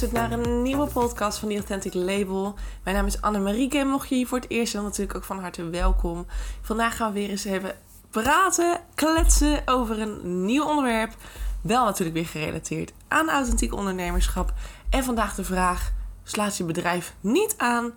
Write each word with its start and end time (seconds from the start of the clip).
luistert 0.00 0.28
naar 0.28 0.38
een 0.38 0.62
nieuwe 0.62 0.86
podcast 0.86 1.38
van 1.38 1.48
The 1.48 1.54
Authentic 1.54 1.94
Label. 1.94 2.54
Mijn 2.82 2.96
naam 2.96 3.06
is 3.06 3.20
Annemarieke 3.20 3.78
en 3.78 3.88
mocht 3.88 4.08
je 4.08 4.14
hier 4.14 4.26
voor 4.26 4.38
het 4.38 4.50
eerst 4.50 4.72
dan 4.72 4.82
natuurlijk 4.82 5.16
ook 5.16 5.24
van 5.24 5.40
harte 5.40 5.70
welkom. 5.70 6.26
Vandaag 6.62 6.96
gaan 6.96 7.12
we 7.12 7.18
weer 7.18 7.30
eens 7.30 7.44
even 7.44 7.74
praten, 8.10 8.80
kletsen 8.94 9.62
over 9.66 10.00
een 10.00 10.44
nieuw 10.44 10.64
onderwerp. 10.64 11.14
Wel 11.60 11.84
natuurlijk 11.84 12.16
weer 12.16 12.26
gerelateerd 12.26 12.92
aan 13.08 13.30
authentiek 13.30 13.74
ondernemerschap. 13.74 14.52
En 14.90 15.04
vandaag 15.04 15.34
de 15.34 15.44
vraag, 15.44 15.92
slaat 16.22 16.56
je 16.56 16.64
bedrijf 16.64 17.14
niet 17.20 17.54
aan, 17.56 17.92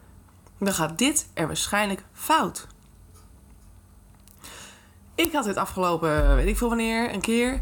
dan 0.59 0.73
gaat 0.73 0.97
dit 0.97 1.29
er 1.33 1.47
waarschijnlijk 1.47 2.03
fout. 2.13 2.67
Ik 5.15 5.31
had 5.31 5.45
dit 5.45 5.57
afgelopen, 5.57 6.35
weet 6.35 6.47
ik 6.47 6.57
veel 6.57 6.69
wanneer, 6.69 7.13
een 7.13 7.21
keer. 7.21 7.53
Een 7.53 7.61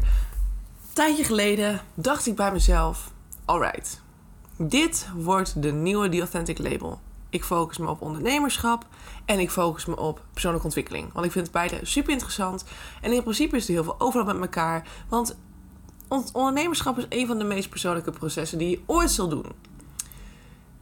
tijdje 0.92 1.24
geleden 1.24 1.80
dacht 1.94 2.26
ik 2.26 2.36
bij 2.36 2.52
mezelf: 2.52 3.10
alright, 3.44 4.06
dit 4.58 5.08
wordt 5.16 5.62
de 5.62 5.72
nieuwe 5.72 6.08
The 6.08 6.18
Authentic 6.18 6.58
Label. 6.58 7.00
Ik 7.30 7.44
focus 7.44 7.78
me 7.78 7.88
op 7.88 8.02
ondernemerschap 8.02 8.86
en 9.24 9.38
ik 9.38 9.50
focus 9.50 9.86
me 9.86 9.96
op 9.96 10.20
persoonlijke 10.32 10.66
ontwikkeling. 10.66 11.12
Want 11.12 11.26
ik 11.26 11.32
vind 11.32 11.46
het 11.46 11.54
beide 11.54 11.78
super 11.82 12.12
interessant. 12.12 12.64
En 13.00 13.12
in 13.12 13.22
principe 13.22 13.56
is 13.56 13.66
er 13.66 13.72
heel 13.72 13.84
veel 13.84 14.00
overlap 14.00 14.26
met 14.26 14.40
elkaar. 14.40 14.88
Want 15.08 15.36
ondernemerschap 16.32 16.98
is 16.98 17.06
een 17.08 17.26
van 17.26 17.38
de 17.38 17.44
meest 17.44 17.68
persoonlijke 17.68 18.10
processen 18.10 18.58
die 18.58 18.70
je 18.70 18.80
ooit 18.86 19.10
zal 19.10 19.28
doen. 19.28 19.46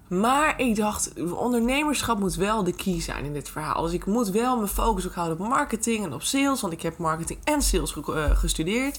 Maar 0.09 0.61
ik 0.61 0.77
dacht, 0.77 1.13
ondernemerschap 1.33 2.19
moet 2.19 2.35
wel 2.35 2.65
de 2.65 2.73
key 2.73 3.01
zijn 3.01 3.25
in 3.25 3.33
dit 3.33 3.51
verhaal. 3.51 3.83
Dus 3.83 3.93
ik 3.93 4.07
moet 4.07 4.29
wel 4.29 4.57
mijn 4.57 4.69
focus 4.69 5.07
ook 5.07 5.15
houden 5.15 5.41
op 5.41 5.49
marketing 5.49 6.05
en 6.05 6.13
op 6.13 6.23
sales. 6.23 6.61
Want 6.61 6.73
ik 6.73 6.83
heb 6.83 6.99
marketing 6.99 7.39
en 7.45 7.63
sales 7.63 7.97
eh, 7.97 8.31
gestudeerd. 8.31 8.99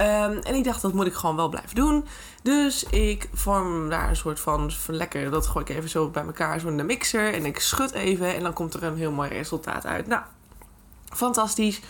Um, 0.00 0.38
en 0.38 0.54
ik 0.54 0.64
dacht, 0.64 0.82
dat 0.82 0.92
moet 0.92 1.06
ik 1.06 1.14
gewoon 1.14 1.36
wel 1.36 1.48
blijven 1.48 1.74
doen. 1.74 2.06
Dus 2.42 2.84
ik 2.84 3.28
vorm 3.32 3.88
daar 3.88 4.08
een 4.08 4.16
soort 4.16 4.40
van, 4.40 4.70
van 4.70 4.94
lekker, 4.94 5.30
dat 5.30 5.46
gooi 5.46 5.64
ik 5.64 5.76
even 5.76 5.88
zo 5.88 6.08
bij 6.08 6.24
elkaar, 6.24 6.60
zo 6.60 6.68
in 6.68 6.76
de 6.76 6.82
mixer. 6.82 7.34
En 7.34 7.44
ik 7.44 7.60
schud 7.60 7.92
even 7.92 8.34
en 8.34 8.42
dan 8.42 8.52
komt 8.52 8.74
er 8.74 8.82
een 8.82 8.96
heel 8.96 9.12
mooi 9.12 9.28
resultaat 9.28 9.86
uit. 9.86 10.06
Nou, 10.06 10.22
fantastisch 11.04 11.80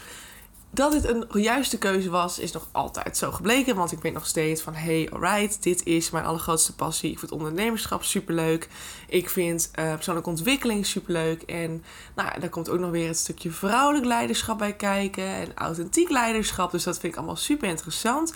dat 0.71 0.93
dit 0.93 1.09
een 1.09 1.27
juiste 1.33 1.79
keuze 1.79 2.11
was, 2.11 2.39
is 2.39 2.53
nog 2.53 2.69
altijd 2.73 3.17
zo 3.17 3.33
gebleken. 3.33 3.77
Want 3.77 3.93
ik 3.93 4.03
weet 4.03 4.13
nog 4.13 4.27
steeds 4.27 4.63
van, 4.63 4.75
hey, 4.75 5.09
alright, 5.13 5.63
dit 5.63 5.87
is 5.87 6.11
mijn 6.11 6.25
allergrootste 6.25 6.75
passie. 6.75 7.11
Ik 7.11 7.19
vind 7.19 7.33
ondernemerschap 7.33 8.05
superleuk. 8.05 8.69
Ik 9.09 9.31
vind 9.31 9.71
uh, 9.79 9.95
persoonlijke 9.95 10.31
ontwikkeling 10.31 10.87
superleuk. 10.87 11.43
En 11.43 11.85
nou, 12.15 12.41
daar 12.41 12.49
komt 12.49 12.69
ook 12.69 12.79
nog 12.79 12.91
weer 12.91 13.09
het 13.09 13.19
stukje 13.19 13.51
vrouwelijk 13.51 14.05
leiderschap 14.07 14.59
bij 14.59 14.73
kijken. 14.73 15.27
En 15.27 15.55
authentiek 15.55 16.11
leiderschap. 16.11 16.71
Dus 16.71 16.85
dat 16.85 16.99
vind 16.99 17.13
ik 17.13 17.19
allemaal 17.19 17.37
super 17.37 17.69
interessant. 17.69 18.35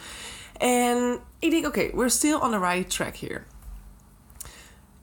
En 0.57 1.19
ik 1.39 1.51
denk, 1.51 1.67
oké, 1.67 1.91
we're 1.95 2.09
still 2.09 2.35
on 2.35 2.51
the 2.51 2.59
right 2.59 2.91
track 2.91 3.17
here. 3.17 3.43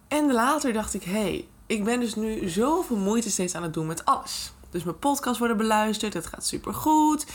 En 0.08 0.34
later 0.34 0.74
dacht 0.74 0.94
ik, 0.94 1.04
hey, 1.04 1.48
ik 1.66 1.84
ben 1.84 2.00
dus 2.00 2.16
nu 2.16 2.50
zoveel 2.50 2.98
moeite 2.98 3.30
steeds 3.30 3.56
aan 3.56 3.64
het 3.64 3.74
doen 3.74 3.88
met 3.88 4.06
alles. 4.06 4.54
Dus 4.70 4.84
mijn 4.84 5.00
podcasts 5.00 5.40
worden 5.40 5.58
beluisterd. 5.58 6.14
Het 6.14 6.26
gaat 6.26 6.46
super 6.46 6.74
goed. 6.74 7.26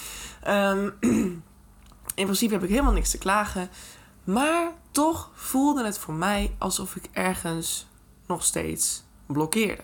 Ehm, 0.42 0.90
in 1.00 2.24
principe 2.24 2.52
heb 2.52 2.62
ik 2.62 2.68
helemaal 2.68 2.92
niks 2.92 3.10
te 3.10 3.18
klagen. 3.18 3.68
Maar 4.24 4.72
toch 4.90 5.30
voelde 5.34 5.84
het 5.84 5.98
voor 5.98 6.14
mij 6.14 6.54
alsof 6.58 6.96
ik 6.96 7.08
ergens 7.12 7.86
nog 8.26 8.44
steeds 8.44 9.02
blokkeerde. 9.26 9.82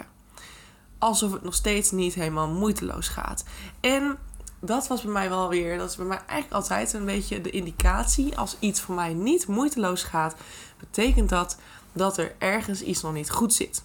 Alsof 0.98 1.32
het 1.32 1.42
nog 1.42 1.54
steeds 1.54 1.90
niet 1.90 2.14
helemaal 2.14 2.48
moeiteloos 2.48 3.08
gaat. 3.08 3.44
En 3.80 4.18
dat 4.60 4.86
was 4.88 5.02
bij 5.02 5.12
mij 5.12 5.28
wel 5.28 5.48
weer, 5.48 5.78
dat 5.78 5.90
is 5.90 5.96
bij 5.96 6.06
mij 6.06 6.18
eigenlijk 6.18 6.52
altijd 6.52 6.92
een 6.92 7.04
beetje 7.04 7.40
de 7.40 7.50
indicatie. 7.50 8.38
Als 8.38 8.56
iets 8.58 8.80
voor 8.80 8.94
mij 8.94 9.14
niet 9.14 9.46
moeiteloos 9.46 10.02
gaat, 10.02 10.34
betekent 10.78 11.28
dat 11.28 11.56
dat 11.92 12.18
er 12.18 12.34
ergens 12.38 12.82
iets 12.82 13.02
nog 13.02 13.12
niet 13.12 13.30
goed 13.30 13.54
zit. 13.54 13.82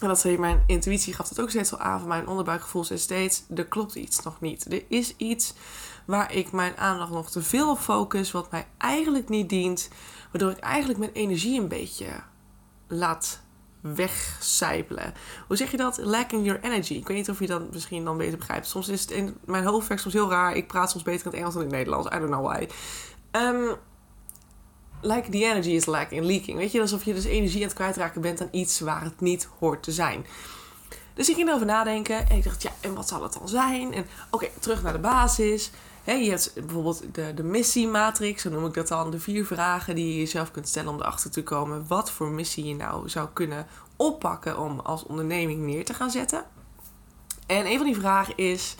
En 0.00 0.08
dat 0.08 0.20
zei 0.20 0.38
mijn 0.38 0.62
intuïtie 0.66 1.14
gaf 1.14 1.28
het 1.28 1.40
ook 1.40 1.50
steeds 1.50 1.72
al 1.72 1.78
aan 1.78 1.98
van 1.98 2.08
mijn 2.08 2.28
onderbuikgevoel 2.28 2.84
zei 2.84 2.98
steeds, 2.98 3.42
er 3.54 3.66
klopt 3.66 3.94
iets 3.94 4.22
nog 4.22 4.40
niet. 4.40 4.72
Er 4.72 4.82
is 4.88 5.16
iets 5.16 5.54
waar 6.04 6.34
ik 6.34 6.52
mijn 6.52 6.76
aandacht 6.76 7.10
nog 7.10 7.30
te 7.30 7.42
veel 7.42 7.70
op 7.70 7.78
focus, 7.78 8.30
wat 8.30 8.50
mij 8.50 8.66
eigenlijk 8.78 9.28
niet 9.28 9.48
dient, 9.48 9.88
waardoor 10.30 10.50
ik 10.50 10.58
eigenlijk 10.58 10.98
mijn 10.98 11.12
energie 11.12 11.60
een 11.60 11.68
beetje 11.68 12.06
laat 12.88 13.40
wegcijpelen. 13.80 15.14
Hoe 15.46 15.56
zeg 15.56 15.70
je 15.70 15.76
dat? 15.76 15.98
Lacking 15.98 16.46
your 16.46 16.60
energy. 16.62 16.94
Ik 16.94 17.06
weet 17.06 17.16
niet 17.16 17.30
of 17.30 17.38
je 17.40 17.46
dat 17.46 17.72
misschien 17.72 18.04
dan 18.04 18.16
beter 18.16 18.38
begrijpt. 18.38 18.66
Soms 18.66 18.88
is 18.88 19.00
het 19.00 19.10
in 19.10 19.36
mijn 19.44 19.64
hoofd 19.64 19.88
werkt 19.88 20.02
soms 20.02 20.14
heel 20.14 20.30
raar. 20.30 20.56
Ik 20.56 20.66
praat 20.66 20.90
soms 20.90 21.04
beter 21.04 21.24
in 21.24 21.30
het 21.30 21.40
Engels 21.40 21.54
dan 21.54 21.62
in 21.62 21.68
het 21.68 21.76
Nederlands. 21.76 22.08
I 22.14 22.18
don't 22.18 22.30
know 22.30 22.46
why. 22.46 22.68
Um, 23.32 23.76
like 25.00 25.30
the 25.30 25.44
energy 25.44 25.70
is 25.70 25.86
lacking, 25.86 26.24
leaking. 26.24 26.56
Weet 26.56 26.72
je, 26.72 26.80
alsof 26.80 27.04
je 27.04 27.14
dus 27.14 27.24
energie 27.24 27.60
aan 27.60 27.66
het 27.66 27.76
kwijtraken 27.76 28.20
bent 28.20 28.40
aan 28.40 28.48
iets 28.50 28.80
waar 28.80 29.04
het 29.04 29.20
niet 29.20 29.48
hoort 29.58 29.82
te 29.82 29.92
zijn. 29.92 30.26
Dus 31.14 31.28
ik 31.28 31.34
ging 31.34 31.48
erover 31.48 31.66
nadenken 31.66 32.28
en 32.28 32.36
ik 32.36 32.44
dacht, 32.44 32.62
ja, 32.62 32.70
en 32.80 32.94
wat 32.94 33.08
zal 33.08 33.22
het 33.22 33.32
dan 33.32 33.48
zijn? 33.48 33.94
En 33.94 34.06
oké, 34.30 34.48
terug 34.60 34.82
naar 34.82 34.92
de 34.92 34.98
basis. 34.98 35.70
je 36.04 36.12
hebt 36.12 36.52
bijvoorbeeld 36.54 37.02
de, 37.12 37.34
de 37.34 37.42
missiematrix, 37.42 38.42
zo 38.42 38.50
noem 38.50 38.66
ik 38.66 38.74
dat 38.74 38.88
dan. 38.88 39.10
De 39.10 39.20
vier 39.20 39.46
vragen 39.46 39.94
die 39.94 40.08
je 40.08 40.18
jezelf 40.18 40.50
kunt 40.50 40.68
stellen 40.68 40.92
om 40.92 41.00
erachter 41.00 41.30
te 41.30 41.42
komen 41.42 41.84
wat 41.86 42.10
voor 42.10 42.28
missie 42.28 42.64
je 42.64 42.74
nou 42.74 43.08
zou 43.08 43.28
kunnen 43.32 43.66
oppakken 43.96 44.58
om 44.58 44.80
als 44.80 45.04
onderneming 45.04 45.60
neer 45.60 45.84
te 45.84 45.94
gaan 45.94 46.10
zetten. 46.10 46.44
En 47.46 47.66
een 47.66 47.76
van 47.76 47.86
die 47.86 47.96
vragen 47.96 48.36
is: 48.36 48.76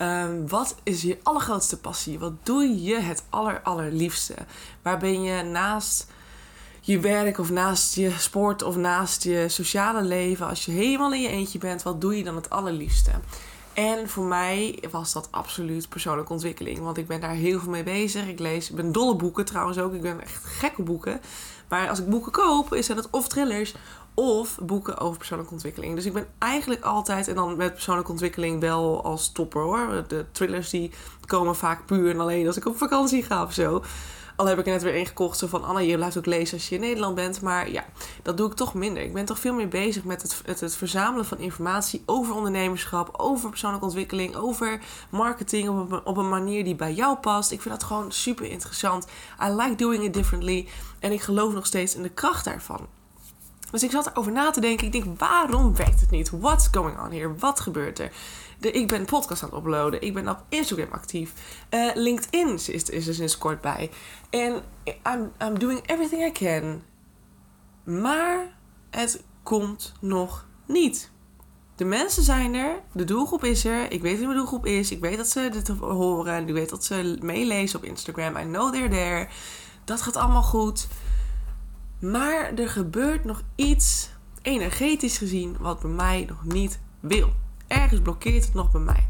Ehm, 0.00 0.46
wat 0.46 0.74
is 0.82 1.02
je 1.02 1.18
allergrootste 1.22 1.78
passie? 1.78 2.18
Wat 2.18 2.32
doe 2.42 2.82
je 2.82 3.00
het 3.00 3.22
aller, 3.28 3.60
allerliefste? 3.62 4.34
Waar 4.82 4.98
ben 4.98 5.22
je 5.22 5.42
naast 5.42 6.06
je 6.80 7.00
werk 7.00 7.38
of 7.38 7.50
naast 7.50 7.94
je 7.94 8.10
sport 8.18 8.62
of 8.62 8.76
naast 8.76 9.22
je 9.22 9.48
sociale 9.48 10.02
leven, 10.02 10.48
als 10.48 10.64
je 10.64 10.72
helemaal 10.72 11.12
in 11.12 11.22
je 11.22 11.28
eentje 11.28 11.58
bent, 11.58 11.82
wat 11.82 12.00
doe 12.00 12.16
je 12.16 12.24
dan 12.24 12.36
het 12.36 12.50
allerliefste? 12.50 13.10
En 13.72 14.08
voor 14.08 14.24
mij 14.24 14.82
was 14.90 15.12
dat 15.12 15.28
absoluut 15.30 15.88
persoonlijke 15.88 16.32
ontwikkeling. 16.32 16.78
Want 16.78 16.96
ik 16.96 17.06
ben 17.06 17.20
daar 17.20 17.34
heel 17.34 17.60
veel 17.60 17.70
mee 17.70 17.82
bezig. 17.82 18.28
Ik 18.28 18.38
lees, 18.38 18.70
ik 18.70 18.76
ben 18.76 18.92
dolle 18.92 19.16
boeken 19.16 19.44
trouwens 19.44 19.78
ook. 19.78 19.94
Ik 19.94 20.02
ben 20.02 20.20
echt 20.20 20.44
gekke 20.44 20.82
boeken. 20.82 21.20
Maar 21.68 21.88
als 21.88 21.98
ik 21.98 22.08
boeken 22.08 22.32
koop, 22.32 22.74
is 22.74 22.88
het 22.88 23.10
of 23.10 23.28
thrillers 23.28 23.74
of 24.20 24.58
boeken 24.62 24.98
over 24.98 25.18
persoonlijke 25.18 25.52
ontwikkeling. 25.52 25.94
Dus 25.94 26.06
ik 26.06 26.12
ben 26.12 26.26
eigenlijk 26.38 26.82
altijd, 26.82 27.28
en 27.28 27.34
dan 27.34 27.56
met 27.56 27.72
persoonlijke 27.72 28.10
ontwikkeling 28.10 28.60
wel 28.60 29.04
als 29.04 29.32
topper 29.32 29.62
hoor. 29.62 30.04
De 30.08 30.24
thrillers 30.32 30.70
die 30.70 30.90
komen 31.26 31.56
vaak 31.56 31.86
puur 31.86 32.10
en 32.10 32.20
alleen 32.20 32.46
als 32.46 32.56
ik 32.56 32.66
op 32.66 32.76
vakantie 32.76 33.22
ga 33.22 33.42
of 33.42 33.52
zo. 33.52 33.82
Al 34.36 34.46
heb 34.46 34.58
ik 34.58 34.66
er 34.66 34.72
net 34.72 34.82
weer 34.82 34.94
één 34.94 35.06
gekocht, 35.06 35.44
van 35.46 35.64
Anna, 35.64 35.80
je 35.80 35.96
blijft 35.96 36.18
ook 36.18 36.26
lezen 36.26 36.54
als 36.54 36.68
je 36.68 36.74
in 36.74 36.80
Nederland 36.80 37.14
bent. 37.14 37.40
Maar 37.40 37.70
ja, 37.70 37.84
dat 38.22 38.36
doe 38.36 38.50
ik 38.50 38.56
toch 38.56 38.74
minder. 38.74 39.02
Ik 39.02 39.12
ben 39.12 39.24
toch 39.24 39.38
veel 39.38 39.54
meer 39.54 39.68
bezig 39.68 40.04
met 40.04 40.22
het, 40.22 40.42
het, 40.44 40.60
het 40.60 40.76
verzamelen 40.76 41.24
van 41.24 41.38
informatie 41.38 42.02
over 42.06 42.34
ondernemerschap, 42.34 43.14
over 43.16 43.48
persoonlijke 43.48 43.86
ontwikkeling, 43.86 44.36
over 44.36 44.80
marketing 45.10 45.68
op 46.04 46.16
een 46.16 46.28
manier 46.28 46.64
die 46.64 46.74
bij 46.74 46.92
jou 46.92 47.16
past. 47.16 47.50
Ik 47.50 47.62
vind 47.62 47.74
dat 47.74 47.88
gewoon 47.88 48.12
super 48.12 48.46
interessant. 48.46 49.06
I 49.44 49.50
like 49.50 49.74
doing 49.74 50.04
it 50.04 50.14
differently. 50.14 50.68
En 50.98 51.12
ik 51.12 51.20
geloof 51.20 51.52
nog 51.52 51.66
steeds 51.66 51.94
in 51.94 52.02
de 52.02 52.08
kracht 52.08 52.44
daarvan. 52.44 52.99
Dus 53.70 53.82
ik 53.82 53.90
zat 53.90 54.06
erover 54.06 54.32
na 54.32 54.50
te 54.50 54.60
denken. 54.60 54.86
Ik 54.86 54.92
denk, 54.92 55.18
waarom 55.18 55.76
werkt 55.76 56.00
het 56.00 56.10
niet? 56.10 56.30
What's 56.30 56.68
going 56.72 56.98
on 56.98 57.12
here? 57.12 57.34
Wat 57.34 57.60
gebeurt 57.60 57.98
er? 57.98 58.12
De, 58.58 58.70
ik 58.70 58.88
ben 58.88 59.04
podcast 59.04 59.42
aan 59.42 59.48
het 59.48 59.58
uploaden. 59.58 60.02
Ik 60.02 60.14
ben 60.14 60.28
op 60.28 60.44
Instagram 60.48 60.92
actief. 60.92 61.32
Uh, 61.70 61.90
LinkedIn 61.94 62.48
is, 62.48 62.68
is 62.68 63.06
er 63.06 63.14
sinds 63.14 63.38
kort 63.38 63.60
bij. 63.60 63.90
En 64.30 64.62
I'm, 64.84 65.32
I'm 65.42 65.58
doing 65.58 65.80
everything 65.86 66.26
I 66.26 66.32
can. 66.32 66.82
Maar 67.84 68.46
het 68.90 69.22
komt 69.42 69.92
nog 70.00 70.46
niet. 70.66 71.10
De 71.76 71.84
mensen 71.84 72.22
zijn 72.22 72.54
er, 72.54 72.80
de 72.92 73.04
doelgroep 73.04 73.44
is 73.44 73.64
er. 73.64 73.92
Ik 73.92 74.02
weet 74.02 74.16
wie 74.16 74.26
mijn 74.26 74.38
doelgroep 74.38 74.66
is. 74.66 74.90
Ik 74.90 75.00
weet 75.00 75.16
dat 75.16 75.28
ze 75.28 75.48
dit 75.52 75.68
horen. 75.68 76.48
Ik 76.48 76.54
weet 76.54 76.70
dat 76.70 76.84
ze 76.84 77.18
meelezen 77.20 77.78
op 77.78 77.84
Instagram. 77.84 78.36
I 78.36 78.42
know 78.42 78.72
they're 78.72 78.88
there. 78.88 79.28
Dat 79.84 80.02
gaat 80.02 80.16
allemaal 80.16 80.42
goed. 80.42 80.88
Maar 82.00 82.54
er 82.54 82.68
gebeurt 82.68 83.24
nog 83.24 83.42
iets 83.54 84.10
energetisch 84.42 85.18
gezien 85.18 85.56
wat 85.58 85.80
bij 85.80 85.90
mij 85.90 86.24
nog 86.28 86.44
niet 86.44 86.80
wil. 87.00 87.32
Ergens 87.66 88.00
blokkeert 88.00 88.44
het 88.44 88.54
nog 88.54 88.70
bij 88.70 88.80
mij. 88.80 89.08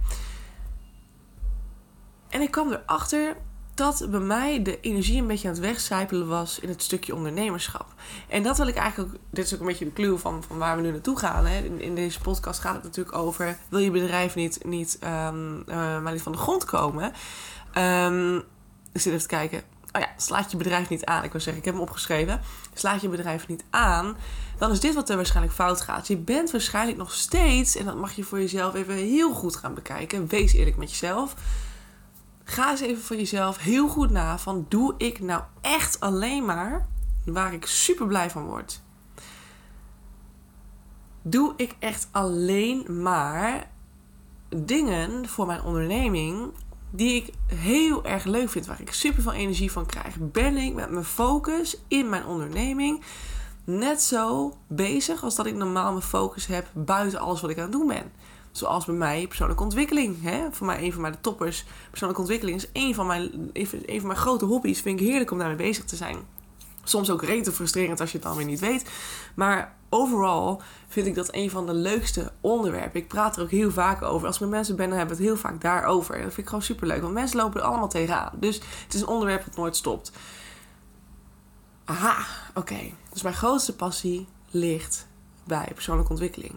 En 2.28 2.40
ik 2.40 2.50
kwam 2.50 2.72
erachter 2.72 3.36
dat 3.74 4.06
bij 4.10 4.20
mij 4.20 4.62
de 4.62 4.80
energie 4.80 5.20
een 5.20 5.26
beetje 5.26 5.48
aan 5.48 5.54
het 5.54 5.62
wegcijpelen 5.62 6.28
was 6.28 6.58
in 6.58 6.68
het 6.68 6.82
stukje 6.82 7.14
ondernemerschap. 7.14 7.86
En 8.28 8.42
dat 8.42 8.56
wil 8.56 8.66
ik 8.66 8.76
eigenlijk, 8.76 9.18
dit 9.30 9.44
is 9.44 9.54
ook 9.54 9.60
een 9.60 9.66
beetje 9.66 9.84
de 9.84 9.92
clue 9.92 10.18
van, 10.18 10.42
van 10.42 10.58
waar 10.58 10.76
we 10.76 10.82
nu 10.82 10.90
naartoe 10.90 11.18
gaan. 11.18 11.46
Hè. 11.46 11.62
In, 11.62 11.94
deze 11.94 12.20
podcast 12.20 12.60
gaat 12.60 12.74
het 12.74 12.82
natuurlijk 12.82 13.16
over, 13.16 13.58
wil 13.68 13.78
je 13.78 13.90
bedrijf 13.90 14.34
niet, 14.34 14.64
niet, 14.64 14.98
um, 15.04 15.64
maar 16.02 16.12
niet 16.12 16.22
van 16.22 16.32
de 16.32 16.38
grond 16.38 16.64
komen? 16.64 17.12
Um, 17.78 18.36
ik 18.92 19.04
even 19.04 19.18
te 19.18 19.26
kijken, 19.26 19.62
oh 19.92 20.00
ja, 20.00 20.08
slaat 20.16 20.50
je 20.50 20.56
bedrijf 20.56 20.88
niet 20.88 21.04
aan. 21.04 21.24
Ik 21.24 21.32
wil 21.32 21.40
zeggen, 21.40 21.62
ik 21.62 21.64
heb 21.64 21.74
hem 21.74 21.82
opgeschreven. 21.82 22.40
Slaat 22.74 23.00
je 23.00 23.08
bedrijf 23.08 23.48
niet 23.48 23.64
aan, 23.70 24.16
dan 24.58 24.70
is 24.70 24.80
dit 24.80 24.94
wat 24.94 25.08
er 25.08 25.16
waarschijnlijk 25.16 25.54
fout 25.54 25.80
gaat. 25.80 26.06
Je 26.06 26.16
bent 26.16 26.50
waarschijnlijk 26.50 26.98
nog 26.98 27.12
steeds, 27.12 27.76
en 27.76 27.84
dat 27.84 27.96
mag 27.96 28.12
je 28.12 28.24
voor 28.24 28.38
jezelf 28.38 28.74
even 28.74 28.94
heel 28.94 29.32
goed 29.32 29.56
gaan 29.56 29.74
bekijken. 29.74 30.26
Wees 30.26 30.52
eerlijk 30.52 30.76
met 30.76 30.90
jezelf. 30.90 31.34
Ga 32.44 32.70
eens 32.70 32.80
even 32.80 33.02
voor 33.02 33.16
jezelf 33.16 33.58
heel 33.58 33.88
goed 33.88 34.10
na 34.10 34.38
van 34.38 34.66
doe 34.68 34.94
ik 34.96 35.20
nou 35.20 35.42
echt 35.60 36.00
alleen 36.00 36.44
maar 36.44 36.88
waar 37.24 37.52
ik 37.52 37.66
super 37.66 38.06
blij 38.06 38.30
van 38.30 38.44
word, 38.44 38.80
doe 41.22 41.52
ik 41.56 41.76
echt 41.78 42.08
alleen 42.10 43.02
maar 43.02 43.70
dingen 44.56 45.28
voor 45.28 45.46
mijn 45.46 45.62
onderneming 45.62 46.52
die 46.90 47.14
ik 47.14 47.32
heel 47.46 48.04
erg 48.04 48.24
leuk 48.24 48.50
vind, 48.50 48.66
waar 48.66 48.80
ik 48.80 48.92
super 48.92 49.22
veel 49.22 49.32
energie 49.32 49.72
van 49.72 49.86
krijg. 49.86 50.16
Ben 50.18 50.56
ik 50.56 50.74
met 50.74 50.90
mijn 50.90 51.04
focus 51.04 51.76
in 51.88 52.08
mijn 52.08 52.26
onderneming 52.26 53.04
net 53.64 54.02
zo 54.02 54.56
bezig 54.66 55.22
als 55.22 55.36
dat 55.36 55.46
ik 55.46 55.54
normaal 55.54 55.90
mijn 55.90 56.04
focus 56.04 56.46
heb 56.46 56.66
buiten 56.72 57.20
alles 57.20 57.40
wat 57.40 57.50
ik 57.50 57.56
aan 57.56 57.62
het 57.62 57.72
doen 57.72 57.86
ben. 57.86 58.12
Zoals 58.52 58.84
bij 58.84 58.94
mij 58.94 59.26
persoonlijke 59.26 59.62
ontwikkeling. 59.62 60.22
Hè? 60.22 60.46
Voor 60.50 60.66
mij 60.66 60.82
een 60.82 60.92
van 60.92 61.02
mijn 61.02 61.20
toppers. 61.20 61.64
Persoonlijke 61.90 62.22
ontwikkeling 62.22 62.56
is 62.56 62.68
een 62.72 62.94
van, 62.94 63.06
mijn, 63.06 63.50
een 63.52 63.98
van 63.98 64.06
mijn 64.06 64.18
grote 64.18 64.44
hobby's. 64.44 64.80
Vind 64.80 65.00
ik 65.00 65.06
heerlijk 65.06 65.30
om 65.30 65.38
daarmee 65.38 65.56
bezig 65.56 65.84
te 65.84 65.96
zijn. 65.96 66.16
Soms 66.90 67.10
ook 67.10 67.22
rete 67.22 67.52
frustrerend 67.52 68.00
als 68.00 68.12
je 68.12 68.18
het 68.18 68.26
dan 68.26 68.36
weer 68.36 68.46
niet 68.46 68.60
weet. 68.60 68.90
Maar 69.34 69.74
overal 69.88 70.62
vind 70.88 71.06
ik 71.06 71.14
dat 71.14 71.34
een 71.34 71.50
van 71.50 71.66
de 71.66 71.74
leukste 71.74 72.32
onderwerpen. 72.40 73.00
Ik 73.00 73.08
praat 73.08 73.36
er 73.36 73.42
ook 73.42 73.50
heel 73.50 73.70
vaak 73.70 74.02
over. 74.02 74.26
Als 74.26 74.34
ik 74.36 74.40
met 74.40 74.50
mensen 74.50 74.76
ben, 74.76 74.88
dan 74.88 74.98
hebben 74.98 75.16
we 75.16 75.22
het 75.22 75.32
heel 75.32 75.40
vaak 75.40 75.60
daarover. 75.60 76.14
En 76.14 76.22
dat 76.22 76.28
vind 76.28 76.42
ik 76.42 76.48
gewoon 76.48 76.62
super 76.62 76.86
leuk. 76.86 77.02
Want 77.02 77.14
mensen 77.14 77.36
lopen 77.36 77.60
er 77.60 77.66
allemaal 77.66 77.88
tegenaan. 77.88 78.32
Dus 78.34 78.54
het 78.84 78.94
is 78.94 79.00
een 79.00 79.06
onderwerp 79.06 79.44
dat 79.44 79.56
nooit 79.56 79.76
stopt. 79.76 80.12
Aha, 81.84 82.26
oké. 82.54 82.80
Dus 83.12 83.22
mijn 83.22 83.34
grootste 83.34 83.76
passie 83.76 84.28
ligt 84.50 85.06
bij 85.44 85.70
persoonlijke 85.74 86.10
ontwikkeling. 86.10 86.54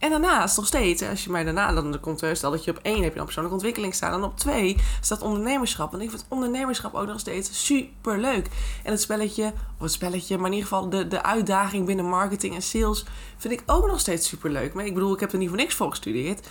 En 0.00 0.10
daarnaast 0.10 0.56
nog 0.56 0.66
steeds, 0.66 1.02
als 1.02 1.24
je 1.24 1.30
mij 1.30 1.44
daarna, 1.44 1.72
dan 1.72 2.00
komt 2.00 2.20
er, 2.20 2.36
stel 2.36 2.50
dat 2.50 2.64
je 2.64 2.70
op 2.70 2.78
één 2.82 3.02
heb 3.02 3.10
je 3.10 3.16
dan 3.16 3.24
persoonlijke 3.24 3.56
ontwikkeling 3.56 3.94
staan. 3.94 4.12
En 4.12 4.22
op 4.22 4.36
twee 4.36 4.76
staat 5.00 5.22
ondernemerschap. 5.22 5.94
En 5.94 6.00
ik 6.00 6.10
vind 6.10 6.24
ondernemerschap 6.28 6.94
ook 6.94 7.06
nog 7.06 7.20
steeds 7.20 7.64
super 7.64 8.18
leuk. 8.18 8.48
En 8.82 8.90
het 8.90 9.00
spelletje, 9.00 9.52
of 9.76 9.82
het 9.82 9.92
spelletje, 9.92 10.36
maar 10.36 10.46
in 10.46 10.52
ieder 10.52 10.68
geval 10.68 10.88
de, 10.88 11.08
de 11.08 11.22
uitdaging 11.22 11.86
binnen 11.86 12.04
marketing 12.04 12.54
en 12.54 12.62
sales 12.62 13.04
vind 13.36 13.52
ik 13.52 13.62
ook 13.66 13.86
nog 13.86 14.00
steeds 14.00 14.28
super 14.28 14.50
leuk. 14.50 14.74
Maar 14.74 14.86
ik 14.86 14.94
bedoel, 14.94 15.14
ik 15.14 15.20
heb 15.20 15.32
er 15.32 15.38
niet 15.38 15.48
voor 15.48 15.56
niks 15.56 15.74
voor 15.74 15.90
gestudeerd. 15.90 16.48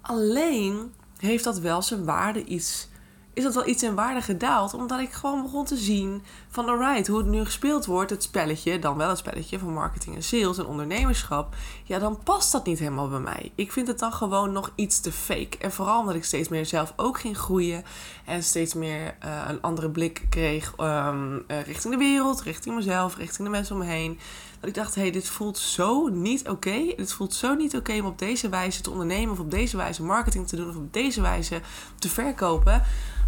Alleen 0.00 0.92
heeft 1.18 1.44
dat 1.44 1.58
wel 1.58 1.82
zijn 1.82 2.04
waarde 2.04 2.44
iets 2.44 2.88
is 3.36 3.42
dat 3.42 3.54
wel 3.54 3.66
iets 3.66 3.82
in 3.82 3.94
waarde 3.94 4.20
gedaald. 4.20 4.74
Omdat 4.74 5.00
ik 5.00 5.12
gewoon 5.12 5.42
begon 5.42 5.64
te 5.64 5.76
zien 5.76 6.22
van 6.48 6.68
alright, 6.68 7.06
hoe 7.06 7.18
het 7.18 7.26
nu 7.26 7.44
gespeeld 7.44 7.86
wordt, 7.86 8.10
het 8.10 8.22
spelletje, 8.22 8.78
dan 8.78 8.96
wel 8.96 9.08
het 9.08 9.18
spelletje 9.18 9.58
van 9.58 9.72
marketing 9.72 10.16
en 10.16 10.22
sales 10.22 10.58
en 10.58 10.66
ondernemerschap. 10.66 11.54
Ja, 11.84 11.98
dan 11.98 12.18
past 12.24 12.52
dat 12.52 12.66
niet 12.66 12.78
helemaal 12.78 13.08
bij 13.08 13.20
mij. 13.20 13.52
Ik 13.54 13.72
vind 13.72 13.88
het 13.88 13.98
dan 13.98 14.12
gewoon 14.12 14.52
nog 14.52 14.72
iets 14.74 15.00
te 15.00 15.12
fake. 15.12 15.58
En 15.58 15.72
vooral 15.72 16.00
omdat 16.00 16.14
ik 16.14 16.24
steeds 16.24 16.48
meer 16.48 16.66
zelf 16.66 16.92
ook 16.96 17.20
ging 17.20 17.38
groeien. 17.38 17.84
En 18.24 18.42
steeds 18.42 18.74
meer 18.74 19.16
uh, 19.24 19.42
een 19.48 19.62
andere 19.62 19.90
blik 19.90 20.26
kreeg 20.28 20.72
um, 20.80 21.34
uh, 21.34 21.62
richting 21.62 21.92
de 21.92 21.98
wereld, 21.98 22.42
richting 22.42 22.74
mezelf, 22.74 23.16
richting 23.16 23.44
de 23.44 23.54
mensen 23.54 23.74
om 23.74 23.80
me 23.80 23.88
heen. 23.88 24.18
Dat 24.60 24.68
ik 24.68 24.74
dacht, 24.74 24.94
hé, 24.94 25.00
hey, 25.00 25.10
dit 25.10 25.28
voelt 25.28 25.58
zo 25.58 26.08
niet 26.08 26.40
oké. 26.40 26.50
Okay. 26.50 26.94
Dit 26.96 27.12
voelt 27.12 27.34
zo 27.34 27.54
niet 27.54 27.76
oké 27.76 27.92
om 27.92 28.06
op 28.06 28.18
deze 28.18 28.48
wijze 28.48 28.80
te 28.80 28.90
ondernemen. 28.90 29.32
Of 29.32 29.38
op 29.38 29.50
deze 29.50 29.76
wijze 29.76 30.02
marketing 30.02 30.48
te 30.48 30.56
doen. 30.56 30.68
Of 30.68 30.76
op 30.76 30.92
deze 30.92 31.20
wijze 31.20 31.60
te 31.98 32.08
verkopen. 32.08 32.82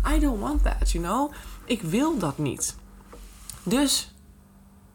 I 0.07 0.19
don't 0.19 0.41
want 0.41 0.63
that, 0.63 0.91
you 0.91 1.05
know. 1.05 1.33
Ik 1.65 1.83
wil 1.83 2.19
dat 2.19 2.39
niet. 2.39 2.77
Dus 3.63 4.15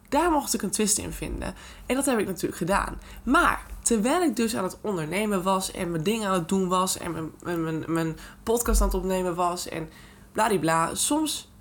daar 0.08 0.30
mocht 0.30 0.54
ik 0.54 0.62
een 0.62 0.70
twist 0.70 0.98
in 0.98 1.12
vinden. 1.12 1.54
En 1.86 1.94
dat 1.94 2.06
heb 2.06 2.18
ik 2.18 2.26
natuurlijk 2.26 2.56
gedaan. 2.56 2.98
Maar 3.22 3.66
terwijl 3.82 4.22
ik 4.22 4.36
dus 4.36 4.56
aan 4.56 4.64
het 4.64 4.78
ondernemen 4.80 5.42
was 5.42 5.70
en 5.70 5.90
mijn 5.90 6.02
dingen 6.02 6.28
aan 6.28 6.34
het 6.34 6.48
doen 6.48 6.68
was 6.68 6.98
en 6.98 7.12
mijn, 7.42 7.62
mijn, 7.62 7.84
mijn 7.86 8.16
podcast 8.42 8.80
aan 8.80 8.86
het 8.86 8.96
opnemen 8.96 9.34
was 9.34 9.68
en 9.68 9.88
bladibla. 10.32 10.94
Soms, 10.94 11.52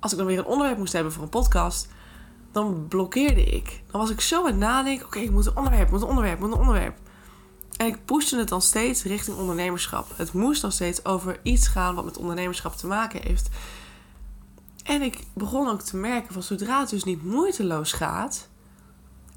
als 0.00 0.12
ik 0.12 0.18
dan 0.18 0.26
weer 0.26 0.38
een 0.38 0.44
onderwerp 0.44 0.78
moest 0.78 0.92
hebben 0.92 1.12
voor 1.12 1.22
een 1.22 1.28
podcast, 1.28 1.88
dan 2.52 2.86
blokkeerde 2.88 3.44
ik. 3.44 3.82
Dan 3.90 4.00
was 4.00 4.10
ik 4.10 4.20
zo 4.20 4.40
aan 4.40 4.46
het 4.46 4.56
nadenken: 4.56 5.06
oké, 5.06 5.18
ik 5.18 5.30
moet 5.30 5.46
een 5.46 5.56
onderwerp, 5.56 5.90
moet 5.90 6.02
een 6.02 6.08
onderwerp, 6.08 6.38
moet 6.38 6.52
een 6.52 6.58
onderwerp. 6.58 6.98
En 7.76 7.86
ik 7.86 8.04
pushte 8.04 8.38
het 8.38 8.48
dan 8.48 8.62
steeds 8.62 9.02
richting 9.02 9.36
ondernemerschap. 9.36 10.12
Het 10.16 10.32
moest 10.32 10.60
dan 10.60 10.72
steeds 10.72 11.04
over 11.04 11.40
iets 11.42 11.66
gaan 11.68 11.94
wat 11.94 12.04
met 12.04 12.18
ondernemerschap 12.18 12.76
te 12.76 12.86
maken 12.86 13.22
heeft. 13.22 13.48
En 14.84 15.02
ik 15.02 15.18
begon 15.34 15.68
ook 15.68 15.82
te 15.82 15.96
merken 15.96 16.32
van 16.32 16.42
zodra 16.42 16.80
het 16.80 16.90
dus 16.90 17.04
niet 17.04 17.24
moeiteloos 17.24 17.92
gaat, 17.92 18.48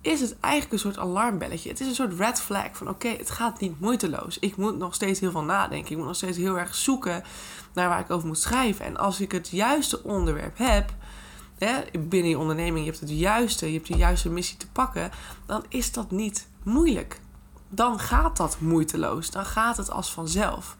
is 0.01 0.21
het 0.21 0.39
eigenlijk 0.39 0.73
een 0.73 0.79
soort 0.79 0.97
alarmbelletje. 0.97 1.69
Het 1.69 1.79
is 1.79 1.87
een 1.87 1.95
soort 1.95 2.19
red 2.19 2.41
flag 2.41 2.77
van 2.77 2.89
oké, 2.89 3.07
het 3.07 3.29
gaat 3.29 3.59
niet 3.59 3.79
moeiteloos. 3.79 4.39
Ik 4.39 4.55
moet 4.57 4.77
nog 4.77 4.95
steeds 4.95 5.19
heel 5.19 5.31
veel 5.31 5.43
nadenken. 5.43 5.91
Ik 5.91 5.97
moet 5.97 6.05
nog 6.05 6.15
steeds 6.15 6.37
heel 6.37 6.59
erg 6.59 6.75
zoeken 6.75 7.23
naar 7.73 7.89
waar 7.89 7.99
ik 7.99 8.11
over 8.11 8.27
moet 8.27 8.39
schrijven. 8.39 8.85
En 8.85 8.97
als 8.97 9.19
ik 9.19 9.31
het 9.31 9.49
juiste 9.49 10.03
onderwerp 10.03 10.57
heb, 10.57 10.93
hè, 11.57 11.81
binnen 11.99 12.29
je 12.29 12.37
onderneming, 12.37 12.85
je 12.85 12.91
hebt 12.91 12.99
het 12.99 13.09
juiste, 13.09 13.67
je 13.67 13.73
hebt 13.73 13.87
de 13.87 13.97
juiste 13.97 14.29
missie 14.29 14.57
te 14.57 14.67
pakken, 14.67 15.11
dan 15.45 15.65
is 15.69 15.91
dat 15.91 16.11
niet 16.11 16.47
moeilijk 16.63 17.19
dan 17.69 17.99
gaat 17.99 18.37
dat 18.37 18.57
moeiteloos. 18.59 19.31
Dan 19.31 19.45
gaat 19.45 19.77
het 19.77 19.91
als 19.91 20.13
vanzelf. 20.13 20.77